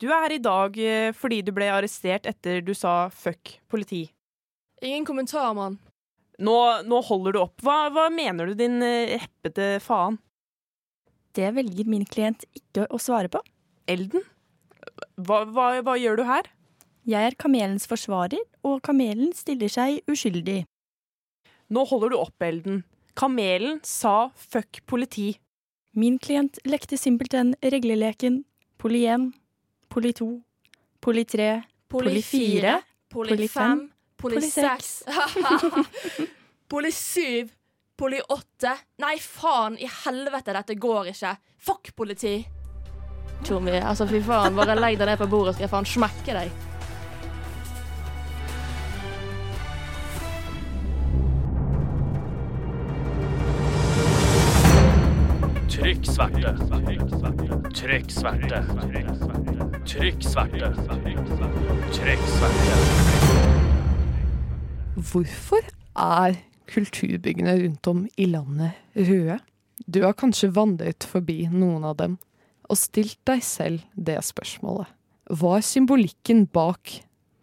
Du 0.00 0.08
er 0.08 0.24
her 0.24 0.32
i 0.32 0.40
dag 0.40 0.78
eh, 0.80 1.10
fordi 1.12 1.42
du 1.44 1.52
ble 1.52 1.68
arrestert 1.68 2.26
etter 2.28 2.62
du 2.64 2.72
sa 2.74 3.10
'fuck 3.12 3.58
politi'. 3.68 4.08
Ingen 4.80 5.04
kommentar, 5.04 5.52
mann. 5.54 5.78
Nå, 6.40 6.56
nå 6.88 7.00
holder 7.04 7.36
du 7.36 7.40
opp. 7.42 7.60
Hva, 7.60 7.90
hva 7.92 8.08
mener 8.08 8.48
du, 8.48 8.54
din 8.56 8.80
heppete 8.80 9.76
faen? 9.84 10.16
Det 11.36 11.50
velger 11.52 11.84
min 11.84 12.06
klient 12.08 12.46
ikke 12.56 12.86
å 12.88 12.96
svare 12.96 13.28
på. 13.28 13.42
Elden? 13.86 14.24
Hva, 15.20 15.44
hva, 15.44 15.66
hva 15.84 15.98
gjør 16.00 16.16
du 16.16 16.24
her? 16.24 16.48
Jeg 17.04 17.28
er 17.28 17.36
kamelens 17.36 17.84
forsvarer, 17.90 18.40
og 18.64 18.80
kamelen 18.86 19.34
stiller 19.36 19.68
seg 19.68 20.00
uskyldig. 20.10 20.62
Nå 21.70 21.84
holder 21.92 22.12
du 22.12 22.16
opp, 22.18 22.36
Elden. 22.40 22.82
Kamelen 23.14 23.80
sa 23.84 24.30
'fuck 24.34 24.80
politi'. 24.86 25.38
Min 25.94 26.18
klient 26.18 26.58
lekte 26.64 26.96
simpelthen 26.96 27.54
regleleken 27.60 28.44
poli 28.78 29.04
1, 29.06 29.32
poli 29.90 30.12
2, 30.12 30.40
poli 31.00 31.24
3, 31.24 31.62
poli 31.88 32.22
4, 32.22 32.82
poli 33.08 33.48
fem, 33.48 33.78
5, 33.78 33.90
poli 34.16 34.40
seks. 34.40 35.02
6 35.06 36.28
Poli 36.70 36.92
7, 36.92 37.48
poli 37.98 38.20
8 38.28 38.76
Nei, 39.02 39.18
faen 39.18 39.74
i 39.82 39.88
helvete, 40.04 40.54
dette 40.54 40.76
går 40.78 41.10
ikke. 41.10 41.34
Fuck 41.58 41.90
politi. 41.98 42.36
Tjommi, 43.42 43.74
altså 43.80 44.06
fy 44.06 44.20
faen, 44.22 44.54
bare 44.54 44.78
legg 44.78 45.00
deg 45.00 45.10
ned 45.10 45.18
på 45.18 45.26
bordet, 45.32 45.56
skal 45.56 45.66
jeg 45.66 45.74
faen 45.74 45.88
smekke 45.98 46.36
deg. 46.38 46.58
Trykk 57.74 58.12
sverte. 58.12 59.69
Trykk 59.90 60.22
sverte. 60.22 60.68
Trykk 61.90 62.26
sverte. 62.30 62.74
Hvorfor 64.94 65.66
er 65.98 66.36
kulturbyggene 66.70 67.56
rundt 67.64 67.90
om 67.90 68.04
i 68.14 68.28
landet 68.30 68.70
røde? 68.94 69.40
Du 69.90 70.04
har 70.04 70.14
kanskje 70.14 70.52
vandret 70.54 71.02
forbi 71.02 71.48
noen 71.50 71.88
av 71.90 71.98
dem 71.98 72.14
og 72.70 72.78
stilt 72.78 73.18
deg 73.26 73.42
selv 73.42 73.82
det 73.98 74.20
spørsmålet. 74.22 74.86
Hva 75.26 75.56
er 75.58 75.66
symbolikken 75.66 76.46
bak 76.46 76.94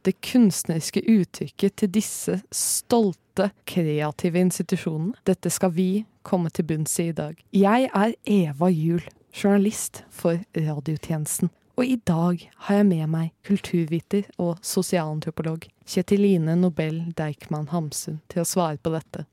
det 0.07 0.15
kunstneriske 0.23 1.03
uttrykket 1.03 1.75
til 1.83 1.93
disse 1.99 2.39
stolte, 2.47 3.51
kreative 3.67 4.39
institusjonene? 4.47 5.19
Dette 5.27 5.51
skal 5.51 5.75
vi 5.75 6.05
komme 6.23 6.47
til 6.47 6.71
bunns 6.71 6.95
i 7.03 7.11
i 7.11 7.19
dag. 7.19 7.35
Jeg 7.51 7.91
er 7.91 8.15
Eva 8.23 8.71
Juel, 8.71 9.03
journalist 9.35 10.05
for 10.07 10.39
radiotjenesten. 10.55 11.51
Og 11.77 11.85
i 11.85 11.95
dag 12.09 12.41
har 12.65 12.79
jeg 12.79 12.85
med 12.89 13.09
meg 13.13 13.33
kulturviter 13.45 14.25
og 14.41 14.57
sosialantropolog 14.65 15.67
Kjetiline 15.85 16.55
Nobel 16.57 17.03
Deichman 17.17 17.67
Hamsun 17.69 18.17
til 18.33 18.41
å 18.41 18.47
svare 18.49 18.79
på 18.81 18.95
dette. 18.95 19.27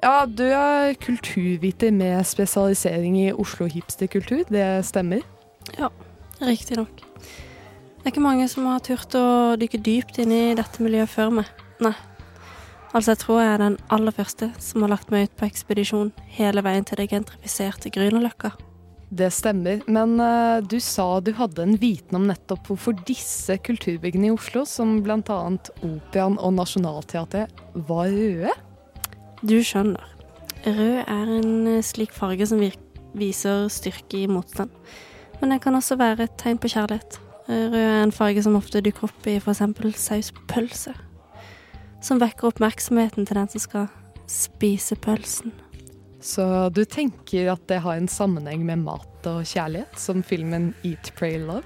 Ja, 0.00 0.24
du 0.24 0.46
er 0.46 0.94
kulturviter 0.96 1.92
med 1.92 2.24
spesialisering 2.24 3.18
i 3.20 3.32
Oslo 3.34 3.66
hipsterkultur, 3.68 4.46
det 4.48 4.64
stemmer? 4.88 5.26
Ja, 5.76 5.90
Riktignok. 6.40 7.02
Det 7.18 8.06
er 8.06 8.14
ikke 8.14 8.24
mange 8.24 8.46
som 8.48 8.68
har 8.70 8.80
turt 8.86 9.12
å 9.18 9.58
dykke 9.60 9.82
dypt 9.84 10.22
inn 10.22 10.32
i 10.32 10.54
dette 10.56 10.80
miljøet 10.80 11.12
før 11.12 11.34
meg. 11.40 11.50
Nei. 11.84 11.92
Altså, 12.94 13.10
jeg 13.10 13.20
tror 13.26 13.42
jeg 13.42 13.50
er 13.52 13.60
den 13.60 13.76
aller 13.92 14.16
første 14.16 14.48
som 14.62 14.86
har 14.86 14.94
lagt 14.94 15.12
meg 15.12 15.28
ut 15.28 15.36
på 15.36 15.50
ekspedisjon 15.50 16.14
hele 16.38 16.64
veien 16.64 16.88
til 16.88 17.02
det 17.02 17.10
gentrifiserte 17.12 17.92
Grünerløkka. 17.92 18.54
Det 19.08 19.30
stemmer, 19.32 19.80
men 19.88 20.18
uh, 20.20 20.60
du 20.60 20.76
sa 20.84 21.06
du 21.24 21.30
hadde 21.38 21.64
en 21.64 21.78
viten 21.80 22.18
om 22.18 22.26
nettopp 22.28 22.66
hvorfor 22.68 22.96
disse 23.08 23.56
kulturbyggene 23.64 24.28
i 24.28 24.32
Oslo, 24.34 24.66
som 24.68 24.98
bl.a. 25.04 25.38
Operaen 25.80 26.36
og 26.36 26.52
Nationaltheatret, 26.58 27.62
var 27.88 28.12
røde? 28.12 28.52
Du 29.40 29.56
skjønner. 29.64 30.04
Rød 30.66 30.98
er 31.06 31.30
en 31.38 31.66
eh, 31.70 31.84
slik 31.86 32.12
farge 32.12 32.46
som 32.50 32.60
viser 33.16 33.68
styrke 33.70 34.24
i 34.24 34.26
motstand. 34.26 34.72
Men 35.40 35.54
det 35.54 35.60
kan 35.62 35.78
også 35.78 35.96
være 35.96 36.26
et 36.26 36.34
tegn 36.40 36.58
på 36.58 36.68
kjærlighet. 36.72 37.20
Eh, 37.46 37.68
Rød 37.70 37.78
er 37.78 38.02
en 38.02 38.12
farge 38.12 38.42
som 38.42 38.58
ofte 38.58 38.82
dukker 38.84 39.06
opp 39.08 39.30
i 39.30 39.38
f.eks. 39.38 39.62
saus 40.02 40.32
på 40.34 40.44
pølse. 40.50 40.92
Som 42.02 42.20
vekker 42.20 42.50
oppmerksomheten 42.50 43.26
til 43.26 43.38
den 43.38 43.48
som 43.54 43.62
skal 43.62 43.88
spise 44.28 44.98
pølsen. 44.98 45.54
Så 46.20 46.68
du 46.74 46.82
tenker 46.84 47.52
at 47.52 47.62
det 47.70 47.82
har 47.84 47.98
en 47.98 48.10
sammenheng 48.10 48.64
med 48.66 48.82
mat 48.82 49.26
og 49.30 49.44
kjærlighet, 49.46 49.98
som 49.98 50.24
filmen 50.26 50.72
Eat, 50.82 51.12
Pray, 51.18 51.38
Love? 51.38 51.62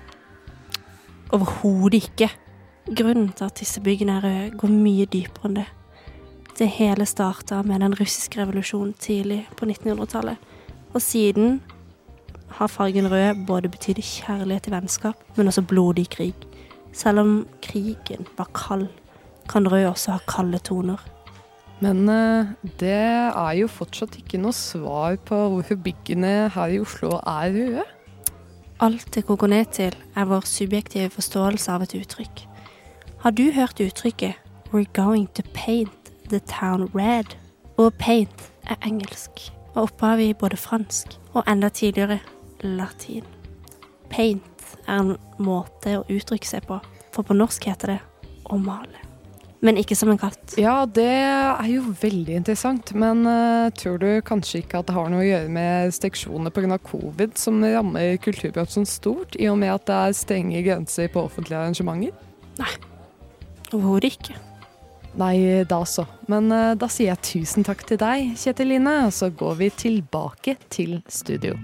Overhodet 1.33 2.03
ikke. 2.03 2.29
Grunnen 2.93 3.31
til 3.33 3.47
at 3.47 3.61
disse 3.61 3.81
byggene 3.81 4.19
er 4.19 4.27
røde, 4.27 4.57
går 4.61 4.75
mye 4.75 5.07
dypere 5.09 5.49
enn 5.49 5.61
det. 5.63 5.69
Det 6.59 6.69
hele 6.69 7.07
starta 7.09 7.63
med 7.65 7.81
den 7.81 7.95
russiske 7.97 8.43
revolusjonen 8.43 8.93
tidlig 9.01 9.47
på 9.57 9.65
1900-tallet. 9.65 10.37
Og 10.93 11.01
siden 11.01 11.63
har 12.59 12.69
fargen 12.69 13.09
rød 13.09 13.47
både 13.47 13.71
betydd 13.73 14.03
kjærlighet 14.05 14.67
til 14.69 14.75
vennskap, 14.77 15.23
men 15.37 15.49
også 15.49 15.65
blodig 15.65 16.11
krig. 16.13 16.35
Selv 16.93 17.23
om 17.25 17.33
krigen 17.65 18.29
var 18.37 18.51
kald, 18.53 18.91
kan 19.49 19.69
rød 19.73 19.87
også 19.95 20.19
ha 20.19 20.19
kalde 20.29 20.59
toner. 20.59 21.01
Men 21.83 22.07
eh, 22.09 22.53
det 22.79 22.95
er 22.95 23.57
jo 23.59 23.67
fortsatt 23.71 24.15
ikke 24.21 24.39
noe 24.39 24.55
svar 24.55 25.17
på 25.27 25.39
hvorfor 25.55 25.81
byggene 25.83 26.51
her 26.55 26.77
i 26.77 26.79
Oslo 26.83 27.17
er 27.19 27.51
røde. 27.57 27.87
Alt 28.83 29.09
det 29.15 29.25
koker 29.27 29.51
ned 29.51 29.71
til, 29.75 29.95
er 30.15 30.31
vår 30.31 30.47
subjektive 30.47 31.11
forståelse 31.11 31.75
av 31.75 31.85
et 31.87 31.95
uttrykk. 31.99 32.47
Har 33.23 33.31
du 33.31 33.51
hørt 33.55 33.81
uttrykket 33.81 34.35
'We're 34.71 34.93
going 34.93 35.29
to 35.35 35.43
paint 35.55 36.13
the 36.29 36.39
town 36.39 36.91
red'? 36.95 37.37
Og 37.77 37.95
paint 37.95 38.53
er 38.67 38.77
engelsk, 38.87 39.53
og 39.75 39.83
opphavet 39.83 40.23
i 40.23 40.33
både 40.35 40.57
fransk 40.57 41.19
og 41.35 41.45
enda 41.49 41.69
tidligere 41.69 42.19
latin. 42.63 43.25
Paint 44.11 44.77
er 44.87 45.01
en 45.01 45.17
måte 45.39 45.99
å 45.99 46.05
uttrykke 46.11 46.47
seg 46.47 46.67
på, 46.67 46.79
for 47.13 47.23
på 47.23 47.35
norsk 47.35 47.65
heter 47.65 47.87
det 47.87 48.01
å 48.45 48.59
male. 48.59 49.12
Men 49.63 49.79
ikke 49.79 49.95
som 49.95 50.11
en 50.11 50.19
katt. 50.19 50.57
Ja, 50.59 50.83
det 50.91 51.07
er 51.07 51.67
jo 51.71 51.85
veldig 52.01 52.35
interessant, 52.41 52.91
men 52.99 53.23
uh, 53.29 53.71
tror 53.79 54.01
du 54.03 54.09
kanskje 54.27 54.65
ikke 54.65 54.81
at 54.81 54.89
det 54.89 54.97
har 54.97 55.11
noe 55.13 55.23
å 55.23 55.29
gjøre 55.29 55.53
med 55.55 55.87
restriksjoner 55.87 56.51
pga. 56.51 56.81
covid 56.83 57.37
som 57.39 57.63
rammer 57.63 58.17
kulturbransjen 58.25 58.89
stort, 58.91 59.39
i 59.39 59.47
og 59.53 59.61
med 59.63 59.71
at 59.77 59.87
det 59.87 60.01
er 60.01 60.17
strenge 60.19 60.65
grenser 60.67 61.13
på 61.15 61.23
offentlige 61.29 61.61
arrangementer? 61.61 62.11
Nei. 62.59 62.73
Overhodet 63.71 64.17
ikke. 64.17 64.35
Nei, 65.23 65.63
da 65.71 65.83
så. 65.87 66.09
Men 66.27 66.51
uh, 66.51 66.75
da 66.75 66.91
sier 66.91 67.13
jeg 67.13 67.23
tusen 67.31 67.63
takk 67.63 67.87
til 67.87 68.03
deg, 68.03 68.35
Kjetil 68.43 68.73
Line, 68.75 68.99
og 69.07 69.15
så 69.15 69.31
går 69.31 69.63
vi 69.63 69.73
tilbake 69.87 70.59
til 70.75 70.99
studio. 71.07 71.55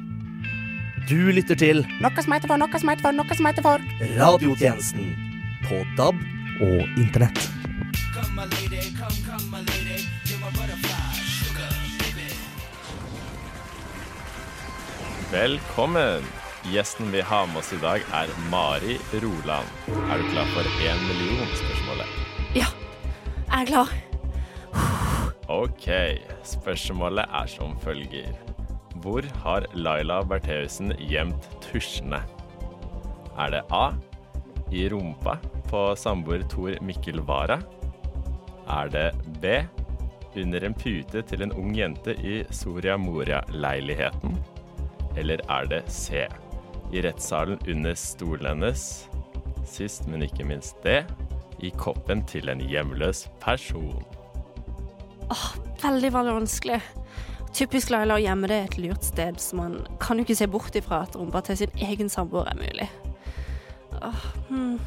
Du 1.09 1.33
lytter 1.33 1.57
til 1.59 1.87
Noe 2.05 2.23
som 2.23 2.35
heter 2.37 2.51
for, 2.51 2.61
noe 2.61 2.79
som 2.79 2.91
heter 2.93 3.09
for, 3.09 3.17
noe 3.17 3.39
som 3.43 3.51
heter 3.51 3.65
for. 3.67 3.93
Radiotjenesten 4.21 5.15
på 5.67 5.83
DAB 5.99 6.27
og 6.63 7.01
Internett. 7.01 7.58
Velkommen! 15.33 16.25
Gjesten 16.65 17.13
vi 17.13 17.21
har 17.21 17.47
med 17.47 17.57
oss 17.61 17.73
i 17.73 17.79
dag, 17.83 18.03
er 18.13 18.31
Mari 18.51 18.97
Roland. 19.23 19.69
Er 19.87 20.19
du 20.19 20.25
klar 20.33 20.49
for 20.55 20.67
én 20.83 21.03
million-spørsmålet? 21.05 22.17
Ja, 22.57 22.67
jeg 23.45 23.61
er 23.61 23.71
klar. 23.71 23.95
OK. 25.49 25.89
Spørsmålet 26.43 27.29
er 27.29 27.47
som 27.55 27.79
følger. 27.85 28.35
Hvor 29.05 29.23
har 29.45 29.69
Laila 29.75 30.23
Bertheussen 30.25 30.97
gjemt 30.99 31.51
tusjene? 31.69 32.25
Er 33.39 33.55
det 33.55 33.65
A. 33.71 33.93
I 34.73 34.89
rumpa 34.89 35.39
på 35.71 35.91
samboer 35.97 36.43
Tor 36.49 36.81
Mikkel 36.83 37.21
Wara? 37.21 37.61
Er 38.69 38.89
det 38.93 39.13
B. 39.41 39.65
Under 40.37 40.65
en 40.65 40.75
pute 40.75 41.23
til 41.23 41.43
en 41.43 41.53
ung 41.57 41.73
jente 41.77 42.13
i 42.21 42.43
Soria 42.53 42.97
Moria-leiligheten? 43.01 44.37
Eller 45.17 45.41
er 45.49 45.65
det 45.71 45.83
C. 45.89 46.27
I 46.93 47.03
rettssalen 47.03 47.59
under 47.69 47.95
stolen 47.95 48.47
hennes? 48.47 49.09
Sist, 49.67 50.07
men 50.09 50.23
ikke 50.23 50.45
minst 50.45 50.77
det. 50.85 51.05
I 51.59 51.73
koppen 51.75 52.23
til 52.29 52.49
en 52.49 52.61
hjemløs 52.61 53.27
person. 53.41 54.05
Åh, 55.31 55.49
veldig, 55.83 56.13
veldig 56.13 56.37
vanskelig. 56.39 56.81
Typisk 57.53 57.91
Laila 57.91 58.19
å 58.19 58.23
gjemme 58.23 58.49
det 58.53 58.61
et 58.63 58.79
lurt 58.79 59.05
sted, 59.05 59.41
så 59.41 59.57
man 59.59 59.81
kan 60.01 60.21
jo 60.21 60.29
ikke 60.29 60.39
se 60.39 60.49
bort 60.49 60.77
ifra 60.77 61.03
at 61.09 61.17
rumpa 61.17 61.43
til 61.49 61.65
sin 61.65 61.83
egen 61.89 62.13
samboer 62.13 62.53
er 62.53 62.61
mulig. 62.61 62.89
Åh, 63.99 64.25
hmm, 64.49 64.79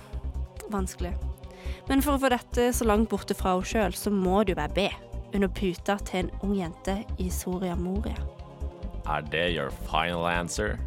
vanskelig. 0.69 1.13
Men 1.89 2.03
for 2.03 2.15
å 2.15 2.21
få 2.21 2.29
dette 2.31 2.69
så 2.75 2.85
langt 2.87 3.09
borte 3.11 3.35
fra 3.37 3.55
henne 3.55 3.67
sjøl, 3.67 3.95
så 3.97 4.13
må 4.13 4.43
det 4.43 4.55
jo 4.55 4.61
være 4.61 4.75
B. 4.77 4.87
Under 5.33 5.47
puta 5.47 5.97
til 6.05 6.25
en 6.25 6.31
ung 6.43 6.55
jente 6.59 6.97
i 7.19 7.29
Soria 7.31 7.75
Moria. 7.75 8.17
Er 9.07 9.21
det 9.31 9.47
your 9.55 9.71
final 9.87 10.27
answer? 10.29 10.77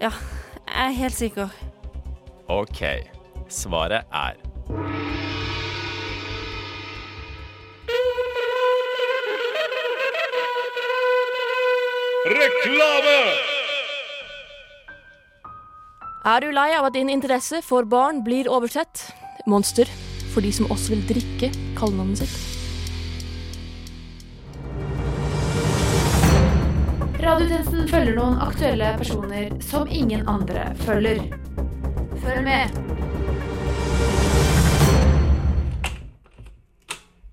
Ja, 0.00 0.12
jeg 0.66 0.86
er 0.86 0.96
helt 1.02 1.18
sikker. 1.18 1.56
OK. 2.48 2.82
Svaret 3.50 4.06
er 4.14 4.38
Reklame! 12.30 13.20
Er 16.24 16.44
du 16.44 16.50
lei 16.52 16.68
av 16.76 16.84
at 16.90 16.94
din 16.94 17.08
interesse 17.08 17.62
for 17.64 17.88
barn 17.88 18.20
blir 18.22 18.48
oversett? 18.52 19.08
Monster 19.48 19.88
for 20.30 20.44
de 20.44 20.50
som 20.54 20.68
også 20.70 20.94
vil 20.94 21.04
drikke 21.08 21.50
kallenavnet 21.78 22.22
sitt. 22.22 22.34
Radiotjenesten 27.20 27.88
følger 27.90 28.16
noen 28.16 28.38
aktuelle 28.40 28.94
personer 28.98 29.50
som 29.64 29.88
ingen 29.92 30.24
andre 30.30 30.70
følger. 30.86 31.20
Følg 32.22 32.44
med. 32.46 32.78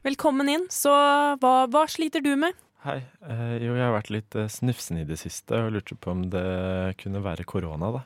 Velkommen 0.07 0.51
inn. 0.51 0.65
Så 0.71 0.91
hva, 1.41 1.53
hva 1.71 1.83
sliter 1.91 2.23
du 2.23 2.33
med? 2.39 2.55
Hei. 2.87 3.01
Eh, 3.27 3.55
jo, 3.63 3.73
jeg 3.75 3.83
har 3.83 3.95
vært 3.95 4.11
litt 4.13 4.35
eh, 4.39 4.51
snufsen 4.51 5.01
i 5.01 5.07
det 5.07 5.17
siste 5.19 5.57
og 5.59 5.73
lurte 5.75 5.97
på 5.99 6.13
om 6.13 6.27
det 6.31 6.43
kunne 7.01 7.23
være 7.25 7.47
korona, 7.47 7.89
da. 7.97 8.03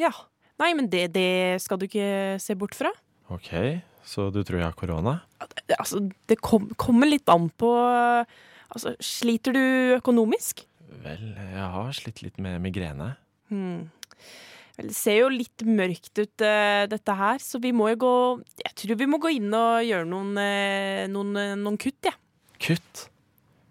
Ja. 0.00 0.12
Nei, 0.58 0.72
men 0.74 0.88
det, 0.90 1.06
det 1.14 1.60
skal 1.62 1.78
du 1.78 1.86
ikke 1.86 2.36
se 2.42 2.56
bort 2.58 2.74
fra. 2.76 2.90
OK, 3.34 3.50
så 4.08 4.28
du 4.32 4.40
tror 4.42 4.60
jeg 4.60 4.66
har 4.66 4.76
korona? 4.78 5.18
Altså, 5.76 6.00
det 6.30 6.38
kom, 6.40 6.70
kommer 6.80 7.10
litt 7.10 7.28
an 7.32 7.50
på 7.50 7.72
Altså, 8.68 8.92
sliter 9.00 9.54
du 9.56 9.62
økonomisk? 9.96 10.66
Vel, 11.00 11.22
jeg 11.32 11.68
har 11.72 11.94
slitt 11.96 12.18
litt 12.20 12.36
med 12.42 12.58
migrene. 12.60 13.14
Hmm. 13.48 13.86
Vel, 14.76 14.90
det 14.90 14.96
ser 14.98 15.22
jo 15.22 15.30
litt 15.32 15.64
mørkt 15.64 16.12
ut, 16.20 16.44
uh, 16.44 16.84
dette 16.90 17.14
her, 17.16 17.40
så 17.40 17.60
vi 17.64 17.72
må 17.72 17.88
jo 17.94 18.00
gå 18.04 18.14
Jeg 18.60 18.74
tror 18.82 19.00
vi 19.00 19.08
må 19.08 19.20
gå 19.24 19.32
inn 19.38 19.48
og 19.56 19.86
gjøre 19.88 20.08
noen, 20.10 20.34
uh, 20.36 21.06
noen, 21.08 21.32
uh, 21.40 21.54
noen 21.56 21.80
kutt, 21.80 21.96
jeg. 22.04 22.12
Ja. 22.12 22.58
Kutt? 22.58 23.08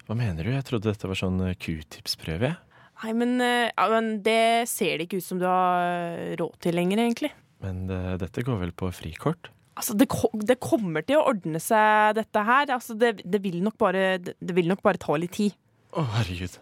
Hva 0.08 0.16
mener 0.16 0.46
du? 0.46 0.54
Jeg 0.54 0.64
trodde 0.64 0.88
dette 0.88 1.08
var 1.10 1.18
sånn 1.20 1.42
eh, 1.44 1.56
q-tips-prøve. 1.60 2.48
jeg. 2.48 2.84
Nei, 3.02 3.10
men, 3.12 3.34
eh, 3.44 3.68
ja, 3.68 3.84
men 3.92 4.22
det 4.24 4.64
ser 4.70 4.96
det 4.96 5.04
ikke 5.04 5.20
ut 5.20 5.26
som 5.26 5.40
du 5.40 5.44
har 5.44 5.84
eh, 5.84 6.32
råd 6.40 6.56
til 6.64 6.78
lenger, 6.78 7.02
egentlig. 7.04 7.30
Men 7.64 7.86
det, 7.90 8.00
dette 8.22 8.44
går 8.46 8.60
vel 8.62 8.74
på 8.76 8.90
frikort? 8.94 9.50
Altså, 9.78 9.94
det, 9.94 10.08
det 10.46 10.58
kommer 10.62 11.04
til 11.06 11.20
å 11.20 11.26
ordne 11.30 11.60
seg, 11.62 12.16
dette 12.18 12.42
her. 12.42 12.70
Altså, 12.74 12.96
det, 12.98 13.20
det, 13.22 13.40
vil 13.44 13.60
nok 13.62 13.78
bare, 13.78 14.18
det, 14.22 14.34
det 14.42 14.56
vil 14.56 14.70
nok 14.70 14.82
bare 14.84 15.00
ta 15.02 15.14
litt 15.18 15.36
tid. 15.38 15.54
Å, 15.94 16.02
herregud. 16.18 16.58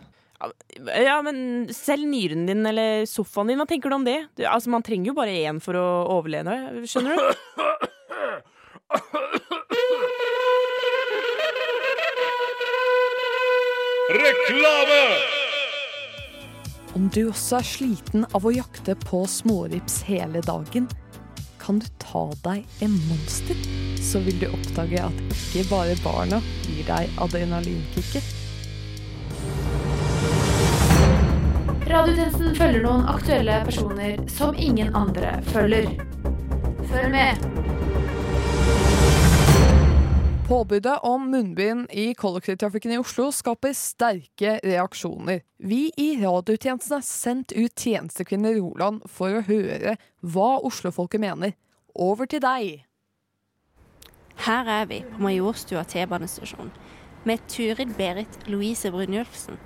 Ja, 1.00 1.16
men 1.24 1.66
selv 1.72 2.04
nyren 2.10 2.44
din 2.48 2.68
eller 2.68 3.06
sofaen 3.08 3.48
din, 3.48 3.60
hva 3.60 3.66
tenker 3.68 3.88
du 3.88 3.96
om 3.96 4.04
det? 4.04 4.18
Du, 4.36 4.44
altså, 4.44 4.70
Man 4.72 4.84
trenger 4.84 5.12
jo 5.12 5.16
bare 5.16 5.32
én 5.48 5.62
for 5.64 5.80
å 5.80 5.86
overleve, 6.18 6.84
skjønner 6.84 7.16
du? 7.16 7.22
Reklame! 14.16 15.35
Om 16.96 17.10
du 17.12 17.26
også 17.28 17.58
er 17.58 17.66
sliten 17.68 18.22
av 18.32 18.46
å 18.48 18.50
jakte 18.54 18.94
på 18.96 19.18
smårips 19.28 19.98
hele 20.06 20.40
dagen, 20.46 20.86
kan 21.60 21.76
du 21.82 21.84
ta 22.00 22.22
deg 22.46 22.64
en 22.86 22.94
monster, 23.10 23.58
så 24.00 24.22
vil 24.24 24.38
du 24.40 24.46
oppdage 24.48 25.02
at 25.04 25.20
ikke 25.34 25.66
bare 25.68 25.98
barna 26.00 26.40
gir 26.64 26.88
deg 26.88 27.20
adrenalinkicket. 27.20 28.32
Radiotjenesten 31.84 32.56
følger 32.56 32.88
noen 32.88 33.04
aktuelle 33.12 33.60
personer 33.68 34.16
som 34.32 34.56
ingen 34.56 34.96
andre 34.96 35.36
følger. 35.52 35.92
Følg 36.88 37.12
med. 37.12 37.65
Påbudet 40.46 40.98
om 41.02 41.30
munnbind 41.30 41.90
i 41.90 42.14
kollektivtrafikken 42.14 42.92
i 42.92 42.98
Oslo 43.02 43.32
skaper 43.34 43.72
sterke 43.74 44.52
reaksjoner. 44.62 45.40
Vi 45.58 45.88
i 45.98 46.12
radiotjenesten 46.20 46.94
har 46.94 47.02
sendt 47.02 47.50
ut 47.52 47.74
tjenestekvinne 47.74 48.52
Roland 48.54 49.02
for 49.10 49.34
å 49.34 49.42
høre 49.48 49.96
hva 50.22 50.52
oslofolket 50.62 51.24
mener. 51.24 51.56
Over 51.98 52.30
til 52.30 52.44
deg. 52.46 52.86
Her 54.46 54.70
er 54.70 54.86
vi 54.86 55.02
på 55.10 55.26
Majorstua 55.26 55.82
T-banestasjon 55.82 56.70
med 57.26 57.42
Turid 57.50 57.98
Berit 57.98 58.38
Louise 58.46 58.94
Brynjulfsen. 58.94 59.58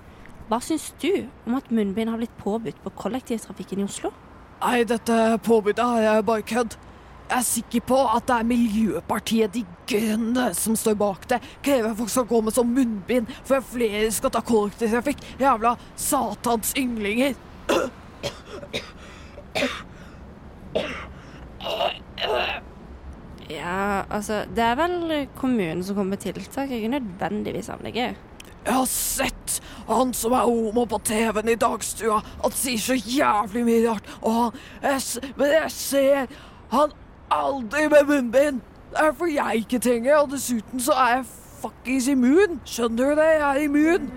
Hva 0.49 0.65
syns 0.65 0.95
du 1.05 1.27
om 1.45 1.61
at 1.61 1.69
munnbind 1.69 2.09
har 2.09 2.25
blitt 2.25 2.41
påbudt 2.41 2.81
på 2.81 2.97
kollektivtrafikken 3.05 3.85
i 3.85 3.91
Oslo? 3.91 4.17
Nei, 4.65 4.79
dette 4.89 5.37
påbudet 5.45 5.93
er 6.09 6.25
bare 6.25 6.41
kødd. 6.41 6.81
Jeg 7.31 7.39
er 7.39 7.47
sikker 7.47 7.83
på 7.87 7.97
at 8.11 8.25
det 8.27 8.37
er 8.41 8.47
Miljøpartiet 8.49 9.53
De 9.55 9.61
Grønne 9.87 10.49
som 10.59 10.75
står 10.75 10.97
bak 10.99 11.29
det. 11.31 11.37
Krever 11.63 11.93
folk 11.95 12.11
skal 12.11 12.25
gå 12.27 12.41
med 12.43 12.57
sånn 12.57 12.73
munnbind 12.75 13.29
for 13.45 13.61
at 13.61 13.69
flere 13.71 14.09
skal 14.11 14.33
ta 14.35 14.41
kollektivtrafikk. 14.43 15.23
Jævla 15.39 15.77
satans 15.95 16.73
ynglinger. 16.81 17.37
Ja, 23.51 24.03
altså 24.11 24.41
Det 24.51 24.65
er 24.65 24.75
vel 24.81 24.97
kommunen 25.39 25.85
som 25.87 26.01
kommer 26.01 26.17
med 26.17 26.25
tiltak, 26.25 26.71
ikke 26.75 26.91
nødvendigvis 26.97 27.71
MDG. 27.79 28.01
Jeg 28.67 28.75
har 28.75 28.89
sett 28.91 29.61
han 29.87 30.11
som 30.15 30.35
er 30.35 30.51
homo 30.51 30.83
på 30.91 30.99
TV-en 31.07 31.53
i 31.55 31.57
dagstua. 31.59 32.19
Han 32.43 32.59
sier 32.59 32.83
så 32.83 32.99
jævlig 32.99 33.63
mye 33.71 33.87
rart. 33.87 34.11
Og 34.21 34.35
han 34.35 34.59
jeg, 34.83 35.31
Men 35.39 35.55
jeg 35.55 35.71
ser 35.77 36.35
han 36.75 36.99
aldri 37.31 37.87
med 37.89 38.07
munnbind. 38.09 38.61
Det 38.91 39.07
er 39.07 39.13
fordi 39.15 39.37
jeg 39.37 39.57
ikke 39.57 39.79
trenger 39.79 40.17
Og 40.17 40.33
dessuten 40.33 40.81
så 40.83 40.93
er 40.99 41.13
jeg 41.15 41.25
fuckings 41.61 42.09
immun. 42.09 42.61
Skjønner 42.67 42.97
du 43.13 43.21
det? 43.21 43.29
Jeg 43.39 43.51
er 43.51 43.63
immun. 43.65 44.11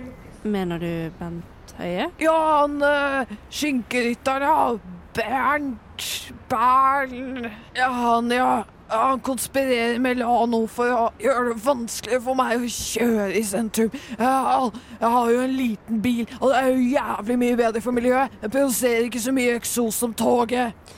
Mener 0.43 0.77
du 0.77 1.11
Bent 1.19 1.75
Høie? 1.77 2.09
Ja, 2.21 2.35
han 2.61 2.81
uh, 2.83 3.37
skinkerytteren, 3.49 4.43
ja. 4.43 4.77
Bernt 5.13 6.31
Berl 6.49 7.49
Ja, 7.75 7.89
han, 7.89 8.31
ja. 8.31 8.63
Han 8.89 9.19
konspirerer 9.19 9.99
med 9.99 10.19
Lano 10.19 10.65
for 10.69 10.91
å 10.93 11.05
gjøre 11.21 11.53
det 11.53 11.61
vanskeligere 11.65 12.21
for 12.21 12.37
meg 12.37 12.61
å 12.61 12.69
kjøre 12.69 13.29
i 13.39 13.41
sentrum. 13.47 13.93
Jeg 14.11 14.27
har, 14.27 14.67
jeg 14.99 15.13
har 15.15 15.31
jo 15.33 15.39
en 15.41 15.55
liten 15.57 16.01
bil, 16.03 16.27
og 16.39 16.51
det 16.51 16.59
er 16.59 16.67
jo 16.67 16.91
jævlig 16.91 17.37
mye 17.41 17.57
bedre 17.57 17.81
for 17.81 17.95
miljøet. 17.95 18.35
Jeg 18.43 18.53
produserer 18.53 19.07
ikke 19.07 19.23
så 19.23 19.33
mye 19.33 19.55
eksos 19.57 20.01
som 20.03 20.13
toget. 20.13 20.93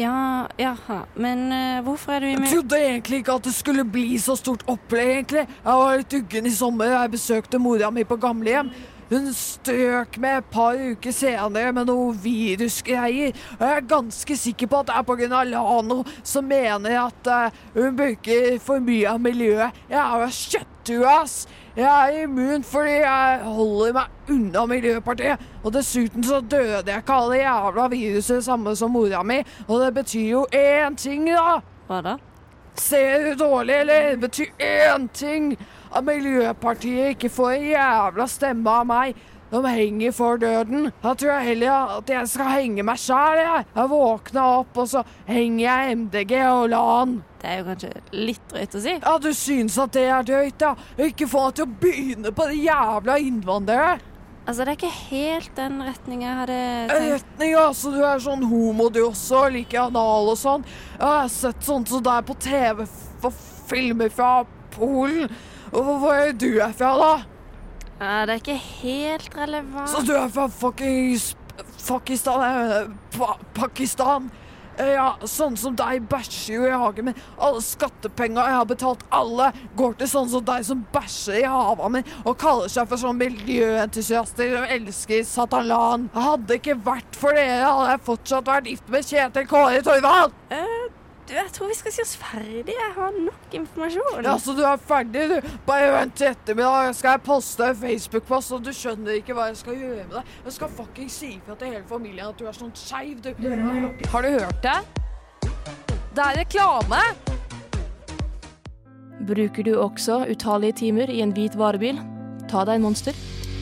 Ja, 0.00 0.48
jaha. 0.56 1.02
Men 1.14 1.50
uh, 1.52 1.82
hvorfor 1.84 2.12
er 2.16 2.20
du 2.20 2.28
Jeg 2.30 2.52
trodde 2.54 2.78
egentlig 2.80 3.18
ikke 3.20 3.34
at 3.36 3.44
det 3.44 3.52
skulle 3.52 3.84
bli 3.84 4.16
så 4.18 4.36
stort 4.38 4.64
opplegg, 4.70 5.10
egentlig. 5.18 5.44
Jeg 5.44 5.82
var 5.82 6.00
litt 6.00 6.16
uggen 6.16 6.48
i 6.48 6.54
sommer. 6.56 6.94
Jeg 6.94 7.12
besøkte 7.18 7.60
mora 7.60 7.90
mi 7.92 8.06
på 8.08 8.16
gamlehjem. 8.20 8.72
Hun 9.10 9.26
strøk 9.34 10.16
med 10.22 10.38
et 10.38 10.48
par 10.54 10.78
uker 10.78 11.12
senere 11.12 11.72
med 11.74 11.88
noe 11.90 12.14
virusgreier. 12.22 13.34
Og 13.58 13.64
jeg 13.66 13.76
er 13.76 13.88
ganske 13.90 14.36
sikker 14.38 14.70
på 14.70 14.80
at 14.80 14.88
det 14.88 14.96
er 14.96 15.08
pga. 15.08 15.42
Lano, 15.50 15.98
som 16.24 16.48
mener 16.48 16.96
at 17.02 17.28
uh, 17.28 17.62
hun 17.74 17.98
bruker 17.98 18.56
for 18.62 18.80
mye 18.80 19.10
av 19.10 19.20
miljøet. 19.20 19.84
Jeg 19.90 20.00
er 20.00 20.24
jo 20.24 20.30
kjøttrua, 20.38 21.16
ass. 21.26 21.42
Jeg 21.76 21.86
er 21.86 22.22
immun 22.22 22.64
fordi 22.66 22.90
jeg 22.90 23.40
holder 23.44 23.92
meg 23.94 24.30
unna 24.34 24.64
Miljøpartiet. 24.66 25.42
Og 25.64 25.72
dessuten 25.74 26.24
så 26.24 26.40
døde 26.40 26.82
jeg 26.86 27.02
ikke 27.02 27.12
av 27.14 27.30
det 27.30 27.42
jævla 27.44 27.86
viruset 27.92 28.44
samme 28.44 28.74
som 28.76 28.90
mora 28.90 29.22
mi. 29.22 29.38
Og 29.68 29.80
det 29.84 29.94
betyr 29.94 30.26
jo 30.30 30.46
én 30.50 30.96
ting, 30.98 31.28
da. 31.30 31.60
Hva 31.86 32.00
da? 32.02 32.16
Ser 32.74 33.24
du 33.28 33.44
dårlig, 33.44 33.74
eller? 33.84 34.10
Det 34.10 34.20
betyr 34.20 34.46
én 34.58 35.06
ting. 35.14 35.52
At 35.94 36.04
Miljøpartiet 36.04 37.14
ikke 37.14 37.30
får 37.30 37.50
en 37.50 37.68
jævla 37.70 38.26
stemme 38.26 38.70
av 38.70 38.86
meg. 38.86 39.14
De 39.50 39.60
henger 39.66 40.12
for 40.14 40.38
døden. 40.38 40.90
Da 41.02 41.14
tror 41.18 41.32
jeg 41.34 41.48
heller 41.50 41.96
at 41.96 42.10
jeg 42.12 42.28
skal 42.30 42.52
henge 42.54 42.84
meg 42.86 43.00
sjæl, 43.02 43.40
jeg. 43.42 43.64
Jeg 43.74 43.90
våkna 43.90 44.44
opp, 44.60 44.78
og 44.78 44.86
så 44.92 45.02
henger 45.26 45.64
jeg 45.64 45.96
MDG 46.04 46.36
og 46.44 46.68
LAN. 46.70 47.16
Det 47.40 47.48
er 47.48 47.58
jo 47.58 47.66
kanskje 47.70 47.90
litt 48.14 48.52
drøyt 48.52 48.76
å 48.76 48.84
si. 48.84 48.94
Ja, 49.00 49.16
du 49.18 49.30
syns 49.34 49.78
at 49.80 49.96
det 49.96 50.04
er 50.06 50.28
drøyt, 50.28 50.62
ja? 50.62 50.74
Ikke 51.00 51.28
få 51.30 51.48
meg 51.48 51.58
til 51.58 51.66
å 51.66 51.74
begynne 51.82 52.32
på 52.36 52.46
det 52.50 52.60
jævla 52.60 53.18
innvandrere. 53.24 53.98
Altså, 54.46 54.64
det 54.64 54.72
er 54.72 54.78
ikke 54.78 54.92
helt 55.10 55.50
den 55.58 55.82
retninga 55.84 56.26
jeg 56.26 56.38
hadde 56.40 56.60
tenkt. 56.90 57.10
Retning, 57.14 57.56
altså. 57.60 57.92
Du 57.94 58.00
er 58.06 58.22
sånn 58.22 58.46
homo, 58.50 58.88
du 58.92 59.02
også. 59.04 59.44
Liker 59.54 59.88
anal 59.88 60.30
og 60.32 60.38
sånn. 60.40 60.64
Jeg 60.94 61.06
har 61.06 61.28
sett 61.32 61.66
sånt 61.66 61.90
som 61.90 62.02
deg 62.06 62.26
på 62.28 62.38
TV 62.42 62.86
for 63.22 63.42
filmer 63.70 64.10
fra 64.14 64.32
Polen. 64.74 65.30
Hvor 65.70 66.10
er 66.14 66.32
du 66.34 66.48
er 66.58 66.72
fra, 66.74 66.94
da? 66.98 67.12
Ja, 68.00 68.24
det 68.26 68.32
er 68.32 68.40
ikke 68.40 68.60
helt 68.82 69.34
relevant. 69.36 69.90
Så 69.92 70.00
du 70.08 70.14
er 70.16 70.28
fra 70.32 70.46
fuckings 70.48 71.34
Pakistan? 71.86 72.40
eh, 72.42 72.86
Pa 73.18 73.34
Pakistan? 73.54 74.30
Eh, 74.78 74.94
Ja, 74.94 75.10
sånn 75.28 75.58
som 75.60 75.74
deg 75.76 76.06
bæsjer 76.08 76.54
jo 76.54 76.64
i 76.64 76.70
hagen 76.80 77.04
min. 77.10 77.14
Alle 77.38 77.60
skattepenger 77.60 78.46
jeg 78.48 78.54
har 78.56 78.64
betalt, 78.70 79.02
alle 79.12 79.50
går 79.76 79.98
til 80.00 80.08
sånn 80.08 80.30
som 80.32 80.44
deg 80.48 80.64
som 80.64 80.86
bæsjer 80.94 81.42
i 81.42 81.50
haven 81.50 81.92
min 81.98 82.04
og 82.24 82.38
kaller 82.40 82.68
seg 82.72 82.88
for 82.88 82.96
sånn 82.96 83.18
miljøentusiaster 83.20 84.54
som 84.56 84.64
elsker 84.78 85.20
Satalan. 85.28 86.08
Hadde 86.14 86.56
ikke 86.56 86.78
vært 86.86 87.18
for 87.20 87.36
dere, 87.36 87.60
hadde 87.66 87.90
jeg 87.92 88.04
fortsatt 88.08 88.48
vært 88.48 88.70
gift 88.72 88.88
med 88.88 89.04
Kjetil 89.04 89.46
Kåre 89.50 89.82
Torvald. 89.84 90.32
Eh, 90.50 90.79
du, 91.30 91.36
jeg 91.36 91.52
tror 91.54 91.70
vi 91.70 91.76
skal 91.78 91.94
si 91.94 92.02
oss 92.02 92.12
ferdig. 92.18 92.74
Jeg 92.74 92.92
har 92.96 93.14
nok 93.14 93.56
informasjon. 93.60 94.24
Ja, 94.26 94.36
så 94.42 94.54
du 94.56 94.62
er 94.66 94.76
ferdig, 94.82 95.26
du. 95.30 95.50
Bare 95.66 95.90
vent 95.94 96.16
til 96.18 96.30
ettermiddag, 96.30 96.94
skal 96.98 97.16
jeg 97.16 97.24
poste 97.26 97.70
en 97.70 97.78
Facebook-post, 97.78 98.54
og 98.56 98.64
du 98.66 98.72
skjønner 98.74 99.20
ikke 99.20 99.36
hva 99.38 99.50
jeg 99.50 99.60
skal 99.62 99.78
gjøre 99.78 100.06
med 100.06 100.16
deg. 100.18 100.32
Jeg 100.48 100.56
skal 100.58 100.72
fucking 100.80 101.10
si 101.12 101.34
ifra 101.36 101.56
til 101.60 101.74
hele 101.74 101.84
familien 101.88 102.30
at 102.32 102.40
du 102.40 102.48
er 102.50 102.56
sånn 102.56 102.72
skeiv, 102.78 103.20
du. 103.22 103.30
Har 104.10 104.26
du 104.26 104.32
hørt 104.34 104.64
det? 104.64 104.78
Det 106.10 106.24
er 106.24 106.40
reklame! 106.42 107.02
Bruker 109.30 109.62
du 109.62 109.74
også 109.78 110.24
utallige 110.32 110.80
timer 110.80 111.12
i 111.12 111.20
en 111.22 111.34
hvit 111.36 111.54
varebil? 111.60 112.00
Ta 112.50 112.64
deg 112.66 112.80
en 112.80 112.88
monster, 112.88 113.14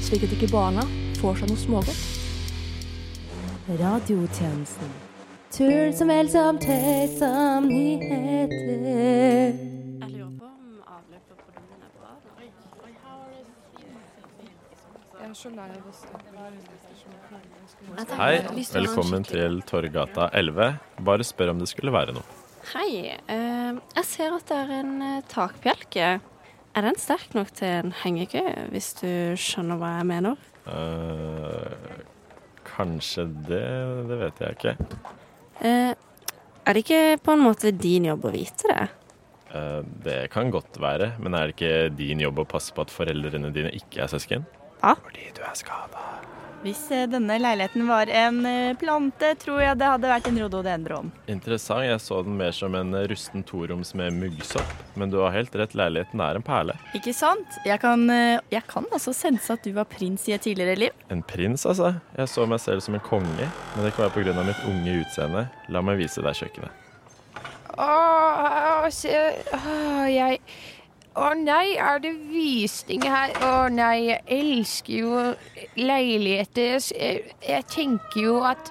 slik 0.06 0.24
at 0.24 0.32
ikke 0.38 0.48
barna 0.54 0.86
får 1.18 1.42
seg 1.42 1.52
noe 1.52 1.60
smågodt. 1.60 2.06
Radiotjenesten. 3.82 5.07
Tull 5.48 5.94
som 5.96 6.10
vel 6.12 6.28
som 6.28 6.58
tøys 6.60 7.14
som 7.16 7.64
nyheter. 7.64 9.54
Jeg 9.56 10.10
lurer 10.12 10.32
på 10.36 10.44
om 10.44 10.82
avløpet 10.84 11.38
på 11.40 11.52
doen 11.54 11.84
er 11.86 11.92
bra. 11.96 12.10
Jeg 15.18 15.28
er 15.28 15.36
så 15.40 15.52
lei 15.54 15.68
av 15.72 15.86
å 15.88 15.92
Hei, 18.18 18.34
velkommen 18.74 19.24
til 19.24 19.62
Torgata 19.68 20.28
11. 20.36 20.76
Bare 21.08 21.24
spør 21.24 21.54
om 21.54 21.62
det 21.62 21.68
skulle 21.70 21.92
være 21.96 22.12
noe. 22.16 22.26
Hei. 22.74 23.16
eh, 23.16 23.72
jeg 23.96 24.04
ser 24.04 24.36
at 24.36 24.44
det 24.50 24.58
er 24.58 24.72
en 24.82 24.92
eh, 25.02 25.22
takbjelke. 25.32 26.10
Er 26.76 26.84
den 26.84 27.00
sterk 27.00 27.32
nok 27.34 27.54
til 27.56 27.72
en 27.72 27.94
hengekøye, 28.02 28.68
hvis 28.74 28.92
du 29.00 29.08
skjønner 29.40 29.80
hva 29.80 29.94
jeg 29.96 30.08
mener? 30.12 30.36
Uh, 30.68 31.72
kanskje 32.68 33.24
det 33.48 33.64
Det 34.10 34.20
vet 34.20 34.44
jeg 34.44 34.58
ikke. 34.58 34.76
Eh, 35.64 35.94
er 36.68 36.76
det 36.76 36.84
ikke 36.84 37.18
på 37.24 37.34
en 37.34 37.42
måte 37.42 37.72
din 37.74 38.06
jobb 38.10 38.28
å 38.28 38.32
vite 38.34 38.70
det? 38.70 38.86
Eh, 39.54 39.80
det 40.04 40.18
kan 40.34 40.52
godt 40.52 40.78
være, 40.80 41.14
men 41.18 41.34
er 41.34 41.48
det 41.48 41.56
ikke 41.56 41.96
din 41.98 42.20
jobb 42.22 42.42
å 42.44 42.48
passe 42.48 42.74
på 42.74 42.84
at 42.84 42.92
foreldrene 42.92 43.52
dine 43.54 43.72
ikke 43.76 44.04
er 44.04 44.12
søsken? 44.12 44.46
Ja. 44.82 44.94
Fordi 44.94 45.30
du 45.34 45.42
er 45.42 45.56
skada. 45.58 46.04
Hvis 46.62 46.90
eh, 46.90 47.06
denne 47.06 47.36
leiligheten 47.38 47.86
var 47.86 48.10
en 48.10 48.46
eh, 48.46 48.76
plante, 48.78 49.30
tror 49.38 49.60
jeg 49.62 49.78
det 49.78 49.86
hadde 49.86 50.10
vært 50.10 50.26
en 50.26 50.40
rhododendron. 50.42 51.12
Interessant. 51.30 51.84
Jeg 51.86 52.00
så 52.02 52.18
den 52.26 52.34
mer 52.40 52.54
som 52.56 52.74
en 52.74 52.96
rusten 53.10 53.44
toroms 53.46 53.94
med 53.98 54.16
muggsopp. 54.18 54.72
Men 54.98 55.12
du 55.12 55.20
har 55.22 55.36
helt 55.36 55.54
rett, 55.54 55.76
leiligheten 55.78 56.22
er 56.24 56.40
en 56.40 56.44
perle. 56.44 56.74
Ikke 56.98 57.14
sant? 57.14 57.60
Jeg 57.68 57.78
kan, 57.84 58.02
eh, 58.10 58.40
jeg 58.50 58.66
kan 58.70 58.88
også 58.90 59.14
sense 59.14 59.54
at 59.54 59.62
du 59.62 59.70
var 59.76 59.86
prins 59.86 60.26
i 60.26 60.34
et 60.34 60.42
tidligere 60.48 60.80
liv. 60.82 61.04
En 61.14 61.22
prins, 61.22 61.62
altså. 61.62 61.94
Jeg 62.18 62.32
så 62.34 62.48
meg 62.50 62.62
selv 62.64 62.82
som 62.82 62.98
en 62.98 63.06
konge. 63.06 63.50
Men 63.76 63.86
det 63.86 63.94
kan 63.94 64.08
være 64.08 64.18
pga. 64.18 64.42
mitt 64.42 64.66
unge 64.66 64.98
utseende. 65.04 65.46
La 65.70 65.84
meg 65.84 66.02
vise 66.02 66.24
deg 66.24 66.42
kjøkkenet. 66.42 66.84
Åh, 67.78 68.88
se, 68.90 69.14
åh, 69.54 70.06
jeg 70.10 70.40
Å 71.18 71.32
nei, 71.34 71.74
er 71.82 71.98
det 71.98 72.12
visning 72.30 73.02
her? 73.02 73.32
Å 73.42 73.68
nei, 73.74 74.06
jeg 74.06 74.20
elsker 74.36 74.92
jo 75.00 75.22
leiligheter. 75.74 76.76
Jeg, 76.94 77.32
jeg, 77.42 77.64
tenker 77.72 78.20
jo 78.22 78.36
at 78.46 78.70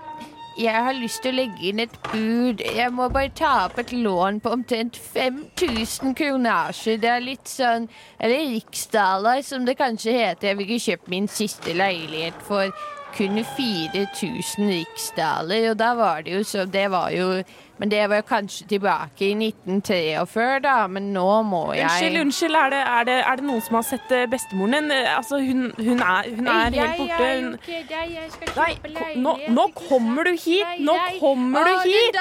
jeg 0.57 0.83
har 0.87 0.95
lyst 0.95 1.21
til 1.25 1.35
å 1.35 1.37
legge 1.41 1.67
inn 1.69 1.81
et 1.83 1.97
bud. 2.07 2.63
Jeg 2.63 2.93
må 2.95 3.09
bare 3.11 3.33
ta 3.35 3.51
opp 3.65 3.81
et 3.83 3.91
lån 3.91 4.39
på 4.45 4.53
omtrent 4.55 4.95
5000 4.95 6.15
kronasjer. 6.17 7.01
Det 7.03 7.11
er 7.11 7.25
litt 7.25 7.51
sånn 7.51 7.89
Eller 8.15 8.47
riksdaler, 8.55 9.43
som 9.43 9.67
det 9.67 9.75
kanskje 9.81 10.15
heter. 10.15 10.53
Jeg 10.53 10.59
vil 10.61 10.71
ikke 10.71 10.85
kjøpe 10.91 11.13
min 11.17 11.27
siste 11.27 11.75
leilighet 11.75 12.39
for 12.47 12.71
kun 13.17 13.39
4000 13.57 14.67
riksdaler, 14.69 15.71
og 15.71 15.79
da 15.79 15.93
var 15.97 16.21
det 16.25 16.35
jo 16.35 16.43
så 16.45 16.65
Det 16.69 16.83
var 16.91 17.09
jo 17.15 17.41
Men 17.79 17.89
det 17.91 18.03
var 18.09 18.15
jo 18.21 18.25
kanskje 18.29 18.65
tilbake 18.67 19.21
i 19.27 19.33
1943, 19.37 20.59
da, 20.65 20.87
men 20.89 21.11
nå 21.13 21.25
må 21.45 21.59
jeg 21.77 21.85
Unnskyld, 21.85 22.19
unnskyld. 22.21 22.55
Er 22.57 22.69
det, 22.73 22.79
er, 22.81 23.03
det, 23.09 23.17
er 23.31 23.35
det 23.37 23.45
noen 23.45 23.61
som 23.61 23.75
har 23.77 23.85
sett 23.85 24.13
eh, 24.17 24.23
bestemoren 24.31 24.73
din? 24.79 24.91
Eh, 24.95 25.11
Altså, 25.17 25.37
hun, 25.45 25.67
hun 25.77 26.01
er, 26.01 26.29
hun 26.35 26.47
er 26.47 26.73
Jeg 26.73 26.81
helt 26.81 26.97
borte. 27.03 27.27
Hun, 27.43 27.53
ikke 27.59 27.83
der, 27.91 28.07
jeg 28.15 28.31
skal 28.33 28.53
Nei, 28.57 28.71
kjøpe 28.73 28.93
ko- 28.97 29.21
nå, 29.27 29.35
nå 29.59 29.67
kommer 29.77 30.23
du 30.29 30.31
hit! 30.45 30.81
Nå 30.89 30.97
kommer 31.19 31.69
du 31.69 31.75
hit! 31.85 32.17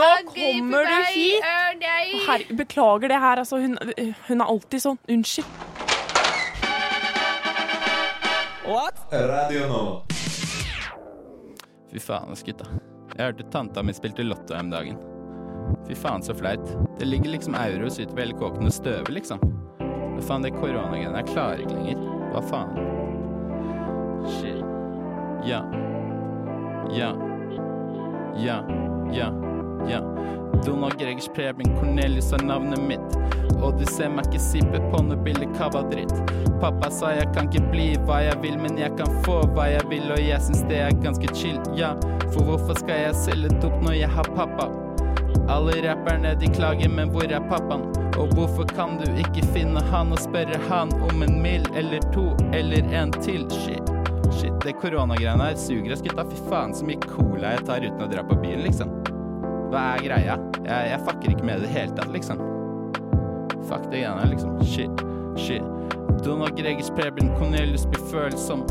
Nå 0.00 0.08
kommer 0.32 0.88
du 0.88 0.96
hit! 1.12 1.50
Nei. 1.84 2.56
Beklager 2.56 3.12
det 3.12 3.20
her, 3.26 3.44
altså. 3.44 3.60
Hun, 3.60 3.76
hun 4.28 4.40
er 4.40 4.48
alltid 4.56 4.88
sånn. 4.88 4.98
Unnskyld. 5.08 5.95
Radio 8.66 9.68
Nå. 9.68 10.02
Fy 11.92 12.00
faen, 12.00 12.32
ass, 12.32 12.42
gutta. 12.42 12.64
Jeg 13.16 13.28
hørte 13.28 13.44
tanta 13.52 13.82
mi 13.86 13.94
spilte 13.94 14.24
Lotto 14.26 14.56
om 14.58 14.72
dagen. 14.72 14.98
Fy 15.86 15.94
faen, 15.94 16.22
så 16.22 16.34
flaut. 16.34 16.66
Det 16.98 17.06
ligger 17.06 17.30
liksom 17.30 17.54
euros 17.54 18.00
utover 18.00 18.24
hele 18.24 18.34
kåken 18.34 18.66
og 18.66 18.74
støver, 18.74 19.12
liksom. 19.14 19.38
Men 19.78 20.22
faen, 20.26 20.42
det 20.42 20.50
koronagreiene 20.56 21.22
jeg 21.22 21.30
klarer 21.30 21.62
ikke 21.62 21.78
lenger. 21.78 22.02
Hva 22.34 22.42
faen? 22.50 22.74
Shit. 24.34 24.58
Ja. 25.46 25.62
Ja. 26.90 27.12
Ja. 28.42 28.58
Ja. 29.14 29.30
Ja. 29.86 30.02
Donald 30.64 30.96
Gregers 31.00 31.28
Preben 31.34 31.74
Cornelius 31.76 32.32
er 32.32 32.44
navnet 32.46 32.80
mitt. 32.88 33.18
Og 33.60 33.78
du 33.78 33.84
ser 33.90 34.10
meg 34.12 34.28
ikke 34.28 34.42
sippe 34.42 34.80
på 34.92 35.02
noe 35.04 35.18
billig 35.26 35.48
cava-dritt. 35.56 36.14
Pappa 36.60 36.90
sa 36.92 37.12
jeg 37.16 37.28
kan 37.36 37.50
ikke 37.50 37.70
bli 37.72 37.86
hva 38.08 38.22
jeg 38.24 38.40
vil, 38.44 38.56
men 38.60 38.78
jeg 38.80 38.94
kan 38.98 39.12
få 39.26 39.42
hva 39.56 39.68
jeg 39.72 39.84
vil, 39.90 40.06
og 40.12 40.20
jeg 40.22 40.40
syns 40.46 40.64
det 40.70 40.80
er 40.84 40.98
ganske 41.04 41.30
chill, 41.36 41.60
ja. 41.76 41.94
For 42.32 42.44
hvorfor 42.46 42.78
skal 42.80 43.06
jeg 43.08 43.18
selge 43.26 43.52
dop 43.62 43.76
når 43.84 43.98
jeg 44.00 44.12
har 44.12 44.34
pappa? 44.36 44.68
Alle 45.52 45.76
rapperne 45.84 46.34
de 46.40 46.48
klager, 46.50 46.90
men 46.90 47.12
hvor 47.14 47.28
er 47.30 47.44
pappaen? 47.50 47.84
Og 48.16 48.32
hvorfor 48.34 48.66
kan 48.72 48.96
du 48.98 49.06
ikke 49.20 49.44
finne 49.54 49.82
han 49.92 50.14
og 50.14 50.22
spørre 50.24 50.58
han 50.70 50.92
om 51.10 51.22
en 51.22 51.36
mil 51.42 51.66
eller 51.76 52.02
to 52.14 52.30
eller 52.56 52.88
en 52.96 53.12
til? 53.20 53.44
Shit. 53.62 53.92
Shit, 54.36 54.56
det 54.64 54.74
koronagreiene 54.80 55.50
her 55.50 55.60
suger 55.60 55.94
oss, 55.94 56.02
gutta. 56.04 56.24
Fy 56.26 56.40
faen 56.50 56.74
så 56.76 56.88
mye 56.88 57.00
cola 57.04 57.54
jeg 57.54 57.68
tar 57.68 57.84
uten 57.86 58.08
å 58.08 58.10
dra 58.10 58.24
på 58.26 58.40
byen, 58.42 58.64
liksom. 58.66 58.90
Hva 59.70 59.82
er 59.96 60.04
greia? 60.04 60.36
Jeg, 60.62 60.90
jeg 60.92 61.02
fucker 61.06 61.34
ikke 61.34 61.46
med 61.46 61.60
det 61.60 61.66
i 61.66 61.72
det 61.72 61.74
hele 61.78 61.96
tatt, 61.98 62.12
liksom. 62.14 62.42
Fuck 63.66 63.90
det 63.90 64.04
greiene 64.04 64.30
liksom. 64.30 64.58
Shit, 64.64 65.06
shit. 65.36 65.62
Donald 66.24 66.56
Gregers 66.58 66.90
Preben, 66.90 67.30
Cornelius 67.38 67.86
blir 67.86 68.02
følsom. 68.10 68.62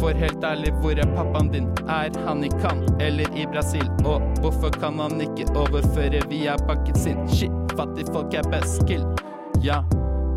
For 0.00 0.16
helt 0.16 0.44
ærlig, 0.44 0.72
hvor 0.80 0.98
er 0.98 1.08
pappaen 1.16 1.50
din? 1.52 1.68
Er 1.88 2.12
han 2.26 2.44
i 2.44 2.50
Cannes 2.62 2.90
eller 3.00 3.36
i 3.36 3.46
Brasil? 3.46 3.84
Og 4.04 4.22
hvorfor 4.40 4.72
kan 4.80 5.00
han 5.00 5.20
ikke 5.20 5.48
overføre 5.56 6.22
via 6.30 6.56
pakken 6.68 6.96
sin? 6.98 7.20
Shit, 7.28 7.52
fattigfolk 7.76 8.34
er 8.34 8.48
best 8.52 8.86
kill. 8.88 9.04
Ja, 9.62 9.82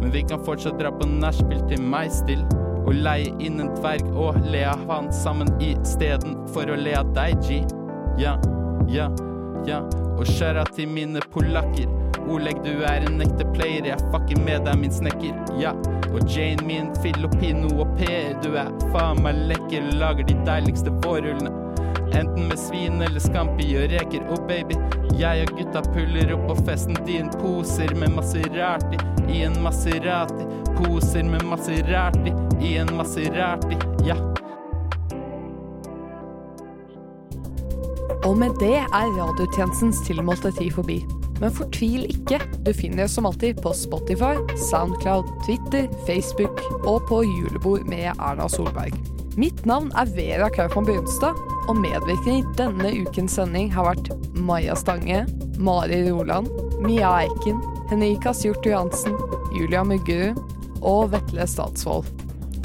men 0.02 0.12
vi 0.14 0.22
kan 0.28 0.44
fortsatt 0.46 0.80
dra 0.80 0.92
på 0.94 1.08
nachspiel 1.10 1.64
til 1.70 1.82
meg 1.82 2.12
still. 2.14 2.44
Og 2.86 2.94
leie 2.94 3.32
inn 3.42 3.62
en 3.64 3.72
dverg 3.80 4.06
og 4.14 4.38
le 4.52 4.66
av 4.70 4.84
han 4.92 5.12
sammen 5.14 5.50
istedenfor 5.64 6.70
å 6.70 6.80
le 6.80 6.98
av 7.00 7.14
deg, 7.18 7.40
G. 7.48 7.64
Ja, 8.22 8.36
ja, 8.92 9.10
ja. 9.66 9.82
Og 10.16 10.26
skjæra 10.30 10.64
til 10.76 10.90
mine 10.90 11.22
polakker. 11.34 11.92
Oleg, 12.32 12.58
du 12.66 12.82
er 12.88 13.04
en 13.06 13.22
ekte 13.22 13.46
player, 13.54 13.86
jeg 13.92 14.10
fucker 14.14 14.40
med 14.42 14.64
deg, 14.66 14.80
min 14.82 14.94
snekker. 14.94 15.36
Ja. 15.62 15.76
Og 16.16 16.24
Jane, 16.32 16.64
min 16.66 16.90
filipino 17.04 17.70
og 17.84 17.92
Per, 18.00 18.34
du 18.42 18.56
er 18.58 18.72
faen 18.94 19.22
meg 19.26 19.44
lekker. 19.52 19.92
Lager 20.00 20.26
de 20.30 20.38
deiligste 20.48 20.94
vårrullene. 21.04 21.52
Enten 22.16 22.48
med 22.48 22.60
svin 22.60 23.02
eller 23.02 23.20
scampi 23.20 23.68
og 23.78 23.92
reker. 23.92 24.24
Og 24.32 24.48
baby, 24.48 24.78
jeg 25.20 25.46
og 25.46 25.58
gutta 25.60 25.84
puller 25.92 26.34
opp 26.38 26.48
på 26.52 26.58
festen 26.70 26.98
din. 27.06 27.30
Poser 27.42 27.94
med 28.00 28.16
Maserati 28.16 29.02
i 29.30 29.44
en 29.46 29.60
Maserati. 29.64 30.48
Poser 30.80 31.28
med 31.28 31.44
Maserati 31.52 32.34
i 32.62 32.78
en 32.82 32.96
Maserati. 32.96 33.78
Ja. 34.08 34.35
Og 38.24 38.38
med 38.40 38.56
det 38.62 38.78
er 38.80 39.14
radiotjenestens 39.18 40.02
tilmålte 40.08 40.54
tid 40.56 40.72
forbi. 40.78 41.02
Men 41.42 41.52
fortvil 41.52 42.06
ikke, 42.08 42.40
du 42.64 42.72
finner 42.76 43.06
oss 43.06 43.18
som 43.18 43.28
alltid 43.28 43.60
på 43.64 43.74
Spotify, 43.76 44.38
Soundcloud, 44.70 45.28
Twitter, 45.44 45.90
Facebook 46.08 46.62
og 46.86 47.04
på 47.10 47.24
julebord 47.28 47.84
med 47.92 48.14
Erna 48.14 48.48
Solberg. 48.52 48.96
Mitt 49.36 49.66
navn 49.68 49.90
er 50.00 50.08
Vera 50.16 50.48
Kaufmann 50.50 50.88
Brunstad, 50.88 51.36
og 51.68 51.80
medvirkende 51.82 52.38
i 52.40 52.54
denne 52.56 52.92
ukens 53.04 53.36
sending 53.36 53.72
har 53.74 53.90
vært 53.90 54.12
Maja 54.38 54.78
Stange, 54.80 55.26
Mari 55.60 56.06
Roland, 56.08 56.48
Mia 56.80 57.12
Eiken, 57.26 57.60
Henrikas 57.90 58.46
Hjort 58.46 58.66
Johansen, 58.66 59.18
Julia 59.58 59.84
Muggerud 59.84 60.40
og 60.86 61.12
Vetle 61.12 61.50
Statsvold. 61.50 62.08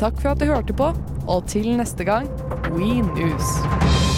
Takk 0.00 0.20
for 0.20 0.32
at 0.32 0.40
du 0.40 0.46
hørte 0.48 0.76
på, 0.76 0.92
og 1.26 1.44
til 1.50 1.74
neste 1.80 2.06
gang, 2.06 2.30
We 2.70 3.00
News! 3.16 4.09